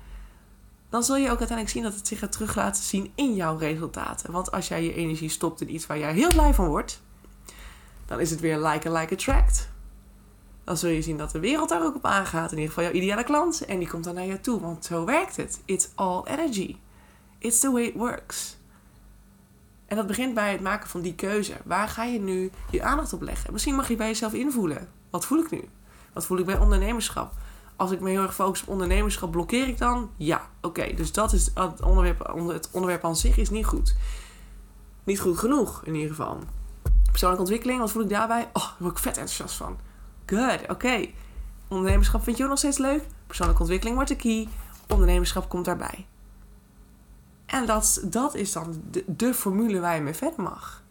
dan 0.88 1.02
zul 1.02 1.16
je 1.16 1.30
ook 1.30 1.38
uiteindelijk 1.38 1.68
zien 1.68 1.82
dat 1.82 1.94
het 1.94 2.06
zich 2.06 2.18
gaat 2.18 2.32
terug 2.32 2.54
laten 2.54 2.82
zien 2.82 3.12
in 3.14 3.34
jouw 3.34 3.56
resultaten. 3.56 4.32
Want 4.32 4.52
als 4.52 4.68
jij 4.68 4.84
je 4.84 4.94
energie 4.94 5.28
stopt 5.28 5.60
in 5.60 5.74
iets 5.74 5.86
waar 5.86 5.98
jij 5.98 6.12
heel 6.12 6.28
blij 6.28 6.54
van 6.54 6.66
wordt, 6.66 7.02
dan 8.06 8.20
is 8.20 8.30
het 8.30 8.40
weer 8.40 8.58
like 8.58 8.88
a 8.88 8.92
like 8.92 9.14
attract. 9.14 9.68
Dan 10.64 10.76
zul 10.76 10.90
je 10.90 11.02
zien 11.02 11.16
dat 11.16 11.30
de 11.30 11.40
wereld 11.40 11.68
daar 11.68 11.84
ook 11.84 11.94
op 11.94 12.04
aangaat. 12.04 12.52
In 12.52 12.58
ieder 12.58 12.74
geval 12.74 12.90
jouw 12.90 13.00
ideale 13.00 13.24
klant. 13.24 13.64
En 13.64 13.78
die 13.78 13.88
komt 13.88 14.04
dan 14.04 14.14
naar 14.14 14.24
je 14.24 14.40
toe. 14.40 14.60
Want 14.60 14.84
zo 14.84 15.04
werkt 15.04 15.36
het. 15.36 15.60
It's 15.64 15.88
all 15.94 16.22
energy. 16.24 16.76
It's 17.38 17.60
the 17.60 17.70
way 17.70 17.82
it 17.82 17.94
works. 17.94 18.56
En 19.86 19.96
dat 19.96 20.06
begint 20.06 20.34
bij 20.34 20.52
het 20.52 20.60
maken 20.60 20.88
van 20.88 21.00
die 21.00 21.14
keuze. 21.14 21.52
Waar 21.64 21.88
ga 21.88 22.04
je 22.04 22.20
nu 22.20 22.50
je 22.70 22.82
aandacht 22.82 23.12
op 23.12 23.22
leggen? 23.22 23.52
Misschien 23.52 23.74
mag 23.74 23.88
je 23.88 23.96
bij 23.96 24.06
jezelf 24.06 24.32
invoelen. 24.32 24.88
Wat 25.10 25.24
voel 25.24 25.38
ik 25.38 25.50
nu? 25.50 25.68
Wat 26.12 26.26
voel 26.26 26.38
ik 26.38 26.46
bij 26.46 26.58
ondernemerschap? 26.58 27.32
Als 27.76 27.90
ik 27.90 28.00
me 28.00 28.10
heel 28.10 28.22
erg 28.22 28.34
focus 28.34 28.62
op 28.62 28.68
ondernemerschap, 28.68 29.30
blokkeer 29.30 29.68
ik 29.68 29.78
dan? 29.78 30.10
Ja, 30.16 30.48
oké. 30.60 30.94
dus 30.94 31.12
dat 31.12 31.32
is 31.32 31.50
het 31.54 31.82
onderwerp, 31.82 32.46
het 32.48 32.70
onderwerp 32.70 33.04
aan 33.04 33.16
zich 33.16 33.36
is 33.36 33.50
niet 33.50 33.66
goed. 33.66 33.96
Niet 35.04 35.20
goed 35.20 35.38
genoeg, 35.38 35.82
in 35.84 35.94
ieder 35.94 36.10
geval. 36.10 36.38
Persoonlijke 37.10 37.44
ontwikkeling, 37.44 37.80
wat 37.80 37.90
voel 37.90 38.02
ik 38.02 38.08
daarbij? 38.08 38.48
Oh, 38.52 38.62
daar 38.62 38.74
word 38.78 38.92
ik 38.92 38.98
vet 38.98 39.16
enthousiast 39.16 39.56
van. 39.56 39.78
Good, 40.26 40.60
oké. 40.68 41.06
Ondernemerschap 41.68 42.22
vind 42.22 42.36
je 42.36 42.42
ook 42.42 42.48
nog 42.48 42.58
steeds 42.58 42.78
leuk? 42.78 43.02
Persoonlijke 43.26 43.60
ontwikkeling 43.60 43.96
wordt 43.96 44.10
de 44.10 44.16
key. 44.16 44.48
Ondernemerschap 44.88 45.48
komt 45.48 45.64
daarbij. 45.64 46.06
En 47.46 47.66
dat, 47.66 48.00
dat 48.04 48.34
is 48.34 48.52
dan 48.52 48.82
de, 49.06 49.34
formule 49.34 49.80
waar 49.80 49.94
je 49.94 50.00
mee 50.00 50.14
verder 50.14 50.42
mag. 50.42 50.82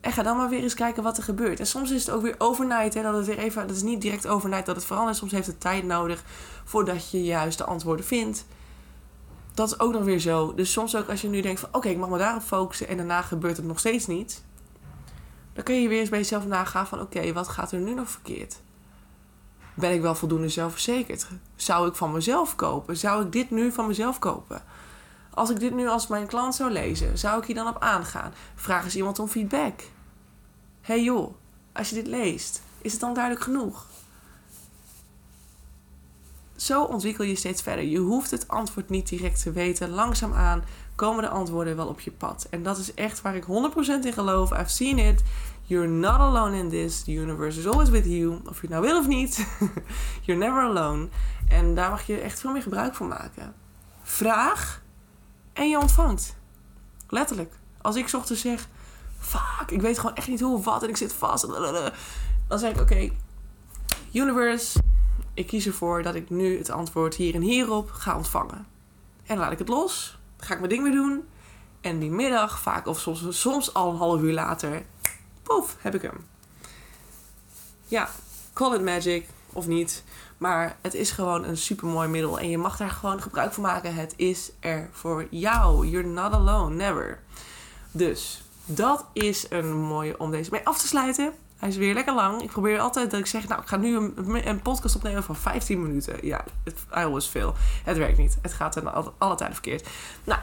En 0.00 0.12
ga 0.12 0.22
dan 0.22 0.36
maar 0.36 0.48
weer 0.48 0.62
eens 0.62 0.74
kijken 0.74 1.02
wat 1.02 1.16
er 1.16 1.22
gebeurt. 1.22 1.60
En 1.60 1.66
soms 1.66 1.90
is 1.90 2.06
het 2.06 2.14
ook 2.14 2.22
weer 2.22 2.34
overnight. 2.38 2.94
Hè, 2.94 3.02
dat, 3.02 3.14
het 3.14 3.26
weer 3.26 3.38
even, 3.38 3.66
dat 3.66 3.76
is 3.76 3.82
niet 3.82 4.00
direct 4.00 4.26
overnight 4.26 4.66
dat 4.66 4.76
het 4.76 4.84
verandert. 4.84 5.16
Soms 5.16 5.32
heeft 5.32 5.46
het 5.46 5.60
tijd 5.60 5.84
nodig 5.84 6.22
voordat 6.64 7.10
je 7.10 7.24
juist 7.24 7.58
de 7.58 7.64
antwoorden 7.64 8.04
vindt. 8.04 8.44
Dat 9.54 9.68
is 9.68 9.80
ook 9.80 9.92
nog 9.92 10.04
weer 10.04 10.18
zo. 10.18 10.54
Dus 10.54 10.72
soms 10.72 10.96
ook 10.96 11.08
als 11.08 11.20
je 11.20 11.28
nu 11.28 11.40
denkt 11.40 11.60
van 11.60 11.68
oké, 11.72 11.88
ik 11.88 11.96
mag 11.96 12.08
me 12.08 12.18
daarop 12.18 12.42
focussen 12.42 12.88
en 12.88 12.96
daarna 12.96 13.22
gebeurt 13.22 13.56
het 13.56 13.66
nog 13.66 13.78
steeds 13.78 14.06
niet. 14.06 14.44
Dan 15.52 15.64
kun 15.64 15.82
je 15.82 15.88
weer 15.88 16.00
eens 16.00 16.08
bij 16.08 16.18
jezelf 16.18 16.46
nagaan 16.46 16.86
van 16.86 17.00
oké, 17.00 17.32
wat 17.32 17.48
gaat 17.48 17.72
er 17.72 17.78
nu 17.78 17.94
nog 17.94 18.10
verkeerd? 18.10 18.60
Ben 19.74 19.92
ik 19.92 20.00
wel 20.00 20.14
voldoende 20.14 20.48
zelfverzekerd? 20.48 21.26
Zou 21.56 21.88
ik 21.88 21.94
van 21.94 22.12
mezelf 22.12 22.54
kopen? 22.56 22.96
Zou 22.96 23.24
ik 23.24 23.32
dit 23.32 23.50
nu 23.50 23.72
van 23.72 23.86
mezelf 23.86 24.18
kopen? 24.18 24.62
Als 25.34 25.50
ik 25.50 25.60
dit 25.60 25.74
nu 25.74 25.88
als 25.88 26.06
mijn 26.06 26.26
klant 26.26 26.54
zou 26.54 26.70
lezen, 26.70 27.18
zou 27.18 27.40
ik 27.40 27.46
hier 27.46 27.54
dan 27.54 27.68
op 27.68 27.82
aangaan? 27.82 28.32
Vraag 28.54 28.84
eens 28.84 28.96
iemand 28.96 29.18
om 29.18 29.28
feedback. 29.28 29.80
hey 30.80 31.02
joh, 31.02 31.34
als 31.72 31.88
je 31.88 31.94
dit 31.94 32.06
leest, 32.06 32.62
is 32.82 32.92
het 32.92 33.00
dan 33.00 33.14
duidelijk 33.14 33.44
genoeg? 33.44 33.86
Zo 36.56 36.82
ontwikkel 36.82 37.24
je 37.24 37.36
steeds 37.36 37.62
verder. 37.62 37.84
Je 37.84 37.98
hoeft 37.98 38.30
het 38.30 38.48
antwoord 38.48 38.88
niet 38.88 39.08
direct 39.08 39.42
te 39.42 39.52
weten. 39.52 39.90
Langzaamaan 39.90 40.64
komen 40.94 41.22
de 41.22 41.28
antwoorden 41.28 41.76
wel 41.76 41.86
op 41.86 42.00
je 42.00 42.10
pad. 42.10 42.46
En 42.50 42.62
dat 42.62 42.78
is 42.78 42.94
echt 42.94 43.20
waar 43.20 43.36
ik 43.36 43.44
100% 43.44 43.46
in 44.04 44.12
geloof. 44.12 44.52
I've 44.52 44.70
seen 44.70 44.98
it. 44.98 45.22
You're 45.62 45.88
not 45.88 46.18
alone 46.18 46.56
in 46.56 46.68
this. 46.68 47.02
The 47.02 47.12
universe 47.12 47.58
is 47.58 47.66
always 47.66 47.88
with 47.88 48.04
you. 48.04 48.40
Of 48.44 48.54
je 48.54 48.60
het 48.60 48.70
nou 48.70 48.82
wil 48.82 48.98
of 48.98 49.06
niet. 49.06 49.46
You're 50.24 50.44
never 50.44 50.62
alone. 50.62 51.08
En 51.48 51.74
daar 51.74 51.90
mag 51.90 52.06
je 52.06 52.20
echt 52.20 52.40
veel 52.40 52.52
meer 52.52 52.62
gebruik 52.62 52.94
van 52.94 53.08
maken. 53.08 53.54
Vraag 54.02 54.81
en 55.52 55.68
je 55.68 55.78
ontvangt. 55.78 56.36
Letterlijk. 57.08 57.54
Als 57.80 57.96
ik 57.96 58.12
ochtends 58.12 58.42
zeg, 58.42 58.68
fuck, 59.18 59.70
ik 59.70 59.80
weet 59.80 59.98
gewoon 59.98 60.14
echt 60.14 60.28
niet 60.28 60.40
hoe 60.40 60.62
wat 60.62 60.82
en 60.82 60.88
ik 60.88 60.96
zit 60.96 61.12
vast. 61.12 61.46
Dan 62.48 62.58
zeg 62.58 62.70
ik, 62.74 62.80
oké, 62.80 63.10
universe, 64.12 64.78
ik 65.34 65.46
kies 65.46 65.66
ervoor 65.66 66.02
dat 66.02 66.14
ik 66.14 66.30
nu 66.30 66.58
het 66.58 66.70
antwoord 66.70 67.14
hier 67.14 67.34
en 67.34 67.40
hierop 67.40 67.90
ga 67.90 68.16
ontvangen. 68.16 68.66
En 69.22 69.26
dan 69.26 69.38
laat 69.38 69.52
ik 69.52 69.58
het 69.58 69.68
los. 69.68 70.18
Ga 70.36 70.52
ik 70.52 70.58
mijn 70.58 70.70
ding 70.70 70.82
weer 70.82 70.92
doen. 70.92 71.24
En 71.80 71.98
die 71.98 72.10
middag, 72.10 72.60
vaak 72.60 72.86
of 72.86 73.00
soms, 73.00 73.40
soms 73.40 73.74
al 73.74 73.90
een 73.90 73.96
half 73.96 74.20
uur 74.20 74.32
later, 74.32 74.82
poef, 75.42 75.76
heb 75.80 75.94
ik 75.94 76.02
hem. 76.02 76.26
Ja, 77.84 78.10
call 78.52 78.74
it 78.74 78.82
magic 78.82 79.26
of 79.52 79.66
niet. 79.66 80.04
Maar 80.42 80.76
het 80.80 80.94
is 80.94 81.10
gewoon 81.10 81.44
een 81.44 81.56
super 81.56 81.86
mooi 81.86 82.08
middel. 82.08 82.38
En 82.38 82.48
je 82.50 82.58
mag 82.58 82.76
daar 82.76 82.90
gewoon 82.90 83.22
gebruik 83.22 83.52
van 83.52 83.62
maken. 83.62 83.94
Het 83.94 84.14
is 84.16 84.50
er 84.60 84.88
voor 84.92 85.26
jou. 85.30 85.86
You're 85.86 86.08
not 86.08 86.32
alone. 86.32 86.74
Never. 86.74 87.18
Dus 87.90 88.42
dat 88.64 89.04
is 89.12 89.46
een 89.50 89.76
mooie 89.76 90.18
om 90.18 90.30
deze 90.30 90.50
mee 90.50 90.66
af 90.66 90.78
te 90.78 90.86
sluiten. 90.86 91.32
Hij 91.56 91.68
is 91.68 91.76
weer 91.76 91.94
lekker 91.94 92.14
lang. 92.14 92.42
Ik 92.42 92.50
probeer 92.50 92.78
altijd 92.78 93.10
dat 93.10 93.20
ik 93.20 93.26
zeg, 93.26 93.48
nou, 93.48 93.60
ik 93.60 93.68
ga 93.68 93.76
nu 93.76 93.96
een, 93.96 94.48
een 94.48 94.62
podcast 94.62 94.96
opnemen 94.96 95.22
van 95.22 95.36
15 95.36 95.82
minuten. 95.82 96.26
Ja, 96.26 96.44
I 96.66 96.72
always 96.90 97.26
fail. 97.26 97.54
Het 97.84 97.96
werkt 97.96 98.18
niet. 98.18 98.38
Het 98.42 98.52
gaat 98.52 98.76
er 98.76 98.90
alle, 98.90 99.12
alle 99.18 99.34
tijden 99.34 99.54
verkeerd. 99.54 99.88
Nou, 100.24 100.40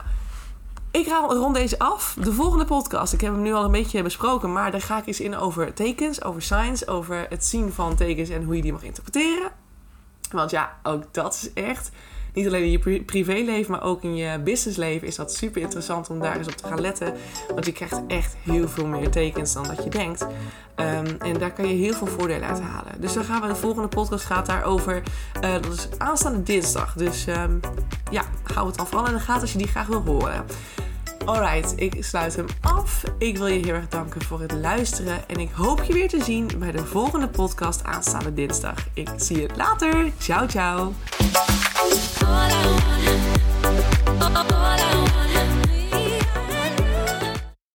ik 0.91 1.07
rond 1.07 1.55
deze 1.55 1.79
af. 1.79 2.17
De 2.21 2.33
volgende 2.33 2.65
podcast, 2.65 3.13
ik 3.13 3.21
heb 3.21 3.33
hem 3.33 3.41
nu 3.41 3.53
al 3.53 3.63
een 3.63 3.71
beetje 3.71 4.03
besproken, 4.03 4.53
maar 4.53 4.71
daar 4.71 4.81
ga 4.81 4.97
ik 4.97 5.07
eens 5.07 5.19
in 5.19 5.38
over 5.38 5.73
tekens, 5.73 6.23
over 6.23 6.41
signs, 6.41 6.88
over 6.88 7.25
het 7.29 7.45
zien 7.45 7.71
van 7.71 7.95
tekens 7.95 8.29
en 8.29 8.43
hoe 8.43 8.55
je 8.55 8.62
die 8.62 8.71
mag 8.71 8.83
interpreteren. 8.83 9.51
Want 10.32 10.52
ja, 10.52 10.80
ook 10.84 11.04
dat 11.12 11.34
is 11.34 11.63
echt. 11.63 11.92
Niet 12.34 12.48
alleen 12.48 12.63
in 12.63 12.72
je 12.72 13.02
privéleven, 13.02 13.72
maar 13.72 13.84
ook 13.84 14.04
in 14.04 14.15
je 14.15 14.39
businessleven 14.39 15.08
is 15.08 15.15
dat 15.15 15.34
super 15.34 15.62
interessant 15.62 16.10
om 16.10 16.20
daar 16.20 16.38
eens 16.38 16.48
op 16.48 16.56
te 16.56 16.68
gaan 16.68 16.82
letten. 16.82 17.13
Want 17.54 17.65
je 17.65 17.72
krijgt 17.72 18.02
echt 18.08 18.36
heel 18.44 18.68
veel 18.68 18.86
meer 18.86 19.10
tekens 19.10 19.54
dan 19.54 19.63
dat 19.63 19.84
je 19.84 19.89
denkt. 19.89 20.26
Ehm, 20.76 21.15
en 21.20 21.38
daar 21.38 21.54
kan 21.54 21.68
je 21.68 21.74
heel 21.74 21.94
veel 21.94 22.08
voordelen 22.08 22.48
uit 22.48 22.62
halen. 22.62 23.02
Dus 23.02 23.13
dan 23.13 23.24
gaan 23.24 23.42
we 23.42 23.48
de 23.48 23.56
volgende 23.56 23.88
podcast 23.88 24.26
gaat 24.26 24.46
daarover. 24.46 25.04
Uh, 25.44 25.54
dat 25.54 25.74
is 25.74 25.88
aanstaande 25.98 26.44
dinsdag. 26.44 26.94
Dus 26.94 27.28
um, 27.28 27.60
ja, 28.12 28.24
hou 28.54 28.68
het 28.68 28.78
dan 28.78 28.88
vooral 28.88 29.08
in 29.08 29.13
de 29.13 29.20
gaten 29.20 29.42
als 29.42 29.52
je 29.52 29.58
die 29.58 29.68
graag 29.68 29.88
wil 29.88 30.04
horen. 30.06 30.46
Alright, 31.30 31.74
ik 31.76 31.96
sluit 32.00 32.36
hem 32.36 32.46
af. 32.62 33.04
Ik 33.18 33.38
wil 33.38 33.48
je 33.48 33.65
heel 33.65 33.74
erg 33.74 33.88
danken 33.88 34.22
voor 34.22 34.42
het 34.42 34.52
luisteren. 34.52 35.30
En 35.30 35.39
ik 35.39 35.50
hoop 35.52 35.84
je 35.84 35.94
weer 35.94 36.08
te 36.08 36.24
zien 36.24 36.50
bij 36.58 36.72
de 36.72 36.86
volgende 36.86 37.28
podcast 37.28 37.84
aanstaande 37.84 38.34
dinsdag. 38.34 38.76
Ik 38.94 39.10
zie 39.15 39.42
je 39.42 39.50
later. 39.56 40.12
Ciao, 40.18 40.48
ciao. 40.48 40.94